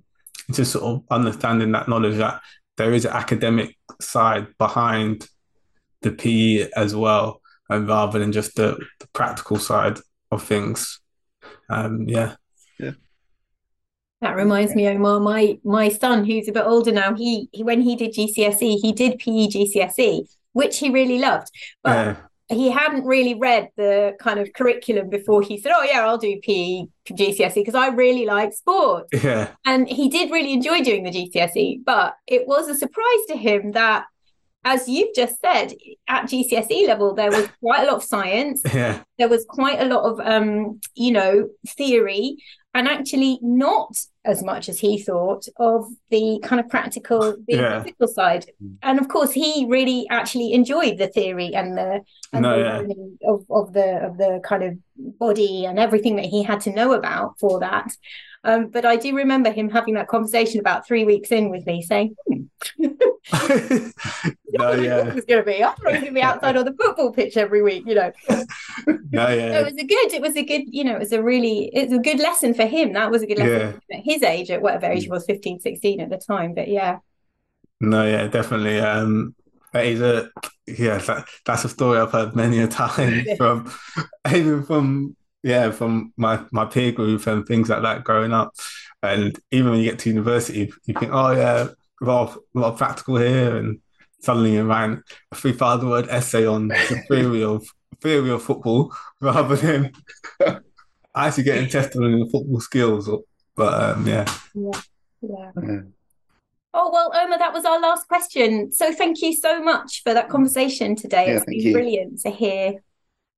just 0.52 0.74
sort 0.74 0.84
of 0.84 1.04
understanding 1.10 1.72
that 1.72 1.88
knowledge 1.88 2.18
that 2.18 2.42
there 2.78 2.94
is 2.94 3.06
an 3.06 3.12
academic 3.12 3.78
side 4.02 4.48
behind 4.58 5.28
the 6.02 6.12
PE 6.12 6.70
as 6.76 6.96
well, 6.96 7.42
and 7.70 7.88
rather 7.88 8.20
than 8.20 8.32
just 8.32 8.56
the, 8.56 8.78
the 9.00 9.08
practical 9.14 9.58
side 9.58 10.00
of 10.32 10.44
things. 10.44 11.01
Um, 11.70 12.08
yeah. 12.08 12.36
Yeah. 12.80 12.92
That 14.22 14.36
reminds 14.36 14.76
me, 14.76 14.88
Omar, 14.88 15.20
my 15.20 15.60
my 15.64 15.90
son, 15.90 16.26
who's 16.26 16.48
a 16.48 16.52
bit 16.52 16.66
older 16.66 16.92
now, 16.92 17.16
he, 17.16 17.50
he 17.52 17.64
when 17.64 17.82
he 17.82 17.96
did 17.96 18.14
GCSE, 18.14 18.78
he 18.82 18.92
did 18.92 19.20
PE 19.20 19.48
GCSE, 19.48 20.28
which 20.54 20.78
he 20.78 20.90
really 20.90 21.18
loved. 21.18 21.50
But 21.84 22.18
yeah. 22.50 22.56
he 22.56 22.70
hadn't 22.70 23.06
really 23.06 23.34
read 23.34 23.70
the 23.78 24.14
kind 24.20 24.40
of 24.40 24.54
curriculum 24.54 25.10
before 25.10 25.42
he 25.42 25.60
said, 25.60 25.72
Oh 25.76 25.84
yeah, 25.84 26.06
I'll 26.06 26.18
do 26.20 26.40
PE 26.44 26.84
GCSE 27.10 27.56
because 27.56 27.76
I 27.76 27.88
really 27.88 28.26
like 28.26 28.54
sports. 28.54 29.10
Yeah. 29.24 29.50
And 29.66 29.88
he 29.88 30.08
did 30.10 30.30
really 30.30 30.54
enjoy 30.54 30.84
doing 30.84 31.04
the 31.04 31.12
GCSE, 31.12 31.84
but 31.84 32.16
it 32.28 32.48
was 32.48 32.68
a 32.68 32.76
surprise 32.76 33.26
to 33.30 33.38
him 33.38 33.72
that 33.72 34.06
as 34.64 34.88
you've 34.88 35.16
just 35.16 35.40
said, 35.42 35.74
at 36.08 36.26
GCSE 36.26 36.88
level, 36.88 37.14
there 37.16 37.32
was 37.32 37.50
quite 37.60 37.84
a 37.84 37.86
lot 37.88 37.96
of 37.96 38.04
science. 38.04 38.62
Yeah. 38.74 39.04
There 39.18 39.30
was 39.30 39.46
quite 39.48 39.80
a 39.80 39.86
lot 39.86 40.04
of, 40.04 40.20
um, 40.20 40.80
you 40.96 41.12
know, 41.12 41.50
theory, 41.68 42.38
and 42.74 42.88
actually 42.88 43.38
not 43.42 43.98
as 44.24 44.44
much 44.44 44.70
as 44.70 44.80
he 44.80 45.00
thought 45.00 45.46
of 45.58 45.88
the 46.10 46.40
kind 46.44 46.60
of 46.60 46.70
practical 46.70 47.36
the 47.48 47.56
yeah. 47.56 47.84
physical 47.84 48.08
side 48.08 48.46
and 48.84 49.00
of 49.00 49.08
course 49.08 49.32
he 49.32 49.66
really 49.68 50.06
actually 50.10 50.54
enjoyed 50.54 50.98
the 50.98 51.08
theory 51.08 51.54
and 51.54 51.78
the, 51.78 52.02
and 52.32 52.42
no, 52.44 52.58
the 52.58 52.96
yeah. 52.96 53.30
of, 53.30 53.46
of 53.50 53.74
the 53.74 54.06
of 54.06 54.18
the 54.18 54.40
kind 54.44 54.64
of 54.64 54.78
body 55.20 55.66
and 55.66 55.80
everything 55.80 56.16
that 56.16 56.26
he 56.26 56.44
had 56.44 56.62
to 56.62 56.72
know 56.72 56.94
about 56.94 57.38
for 57.40 57.60
that 57.60 57.92
um, 58.44 58.70
but 58.70 58.86
I 58.86 58.96
do 58.96 59.16
remember 59.16 59.52
him 59.52 59.70
having 59.70 59.94
that 59.96 60.08
conversation 60.08 60.60
about 60.60 60.88
three 60.88 61.04
weeks 61.04 61.32
in 61.32 61.50
with 61.50 61.66
me, 61.66 61.82
saying, 61.82 62.16
hmm. 62.28 62.44
no, 62.82 62.92
yeah. 64.72 65.08
it 65.08 65.16
was 65.16 65.26
going 65.26 65.42
to 65.42 65.44
be. 65.44 65.64
I 65.64 65.68
thought 65.68 65.88
it 65.88 65.92
was 65.92 65.94
going 65.94 66.06
to 66.06 66.12
be 66.12 66.22
outside 66.22 66.58
on 66.58 66.66
the 66.66 66.74
football 66.74 67.12
pitch 67.12 67.38
every 67.38 67.62
week, 67.62 67.84
you 67.86 67.96
know. 67.96 68.12
no, 68.88 69.28
yeah. 69.30 69.60
it 69.60 69.66
was 69.66 69.76
a 69.78 69.84
good, 69.84 70.14
it 70.14 70.22
was 70.22 70.36
a 70.36 70.44
good, 70.44 70.64
you 70.68 70.84
know, 70.84 70.96
it 70.96 71.00
was 71.00 71.12
a 71.12 71.22
really, 71.22 71.70
it 71.74 71.90
was 71.90 72.00
a 72.00 72.02
good 72.02 72.20
lesson 72.20 72.54
for 72.54 72.66
him. 72.66 72.94
That 72.94 73.12
was 73.12 73.22
a 73.22 73.28
good 73.28 73.38
lesson 73.38 73.80
yeah. 73.90 73.98
at 73.98 74.04
his 74.04 74.24
age, 74.24 74.50
at 74.50 74.62
whatever 74.62 74.88
age 74.88 75.04
he 75.04 75.10
was, 75.10 75.26
15, 75.26 75.60
16 75.60 76.02
at 76.02 76.10
the 76.10 76.18
time. 76.18 76.56
But 76.56 76.68
yeah. 76.68 76.98
No, 77.80 78.06
yeah, 78.06 78.28
definitely. 78.28 78.80
Um, 78.80 79.36
that 79.74 79.86
is 79.86 80.02
a 80.02 80.30
yeah, 80.68 80.98
that, 80.98 81.28
that's 81.46 81.64
a 81.64 81.70
story 81.70 82.00
I've 82.00 82.12
heard 82.12 82.36
many 82.36 82.60
a 82.60 82.68
time 82.68 83.26
from 83.38 83.72
even 84.34 84.64
from 84.64 85.16
yeah, 85.44 85.72
from 85.72 86.14
my 86.18 86.44
my 86.52 86.66
peer 86.66 86.92
group 86.92 87.26
and 87.28 87.46
things 87.46 87.70
like 87.70 87.82
that 87.82 88.04
growing 88.04 88.34
up. 88.34 88.54
And 89.04 89.38
even 89.52 89.72
when 89.72 89.80
you 89.80 89.90
get 89.90 90.00
to 90.00 90.10
university, 90.10 90.72
you 90.86 90.94
think, 90.94 91.12
oh 91.12 91.32
yeah, 91.32 91.68
a 92.02 92.06
lot 92.06 92.30
of, 92.30 92.40
a 92.56 92.60
lot 92.60 92.74
of 92.74 92.78
practical 92.78 93.18
here, 93.18 93.58
and 93.58 93.80
suddenly 94.20 94.54
you 94.54 94.64
write 94.64 95.00
a 95.32 95.36
three 95.36 95.54
thousand 95.54 95.90
word 95.90 96.08
essay 96.10 96.46
on 96.46 96.68
the 96.68 97.04
theory 97.08 97.44
of 97.44 97.66
theory 98.02 98.30
of 98.30 98.44
football 98.44 98.94
rather 99.20 99.56
than 99.56 99.92
actually 101.16 101.44
getting 101.44 101.70
tested 101.70 102.02
on 102.04 102.18
your 102.18 102.30
football 102.30 102.60
skills. 102.60 103.10
But 103.56 103.82
um, 103.82 104.08
yeah. 104.08 104.32
yeah, 104.54 104.82
yeah. 105.22 105.82
Oh 106.74 106.90
well, 106.92 107.12
Omar, 107.14 107.38
that 107.38 107.54
was 107.54 107.66
our 107.66 107.82
last 107.82 108.08
question. 108.08 108.72
So 108.72 108.94
thank 108.94 109.22
you 109.22 109.36
so 109.36 109.62
much 109.62 110.04
for 110.04 110.14
that 110.14 110.30
conversation 110.30 110.96
today. 110.96 111.28
Yeah, 111.28 111.38
it's 111.38 111.46
been 111.46 111.60
you. 111.60 111.74
brilliant 111.74 112.22
to 112.22 112.30
hear 112.30 112.82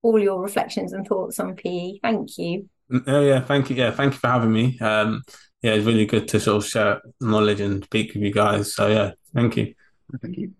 all 0.03 0.19
your 0.19 0.41
reflections 0.41 0.93
and 0.93 1.07
thoughts 1.07 1.39
on 1.39 1.55
PE. 1.55 1.99
Thank 2.03 2.37
you. 2.37 2.69
Oh 3.07 3.21
yeah, 3.21 3.41
thank 3.41 3.69
you. 3.69 3.75
Yeah, 3.75 3.91
thank 3.91 4.13
you 4.13 4.19
for 4.19 4.27
having 4.27 4.53
me. 4.53 4.77
Um, 4.79 5.23
yeah, 5.63 5.71
it's 5.71 5.85
really 5.85 6.05
good 6.05 6.27
to 6.27 6.39
sort 6.39 6.63
of 6.63 6.69
share 6.69 7.01
knowledge 7.19 7.61
and 7.61 7.83
speak 7.83 8.13
with 8.13 8.21
you 8.21 8.31
guys. 8.31 8.75
So 8.75 8.87
yeah, 8.87 9.11
thank 9.33 9.57
you. 9.57 9.73
Thank 10.21 10.37
you. 10.37 10.53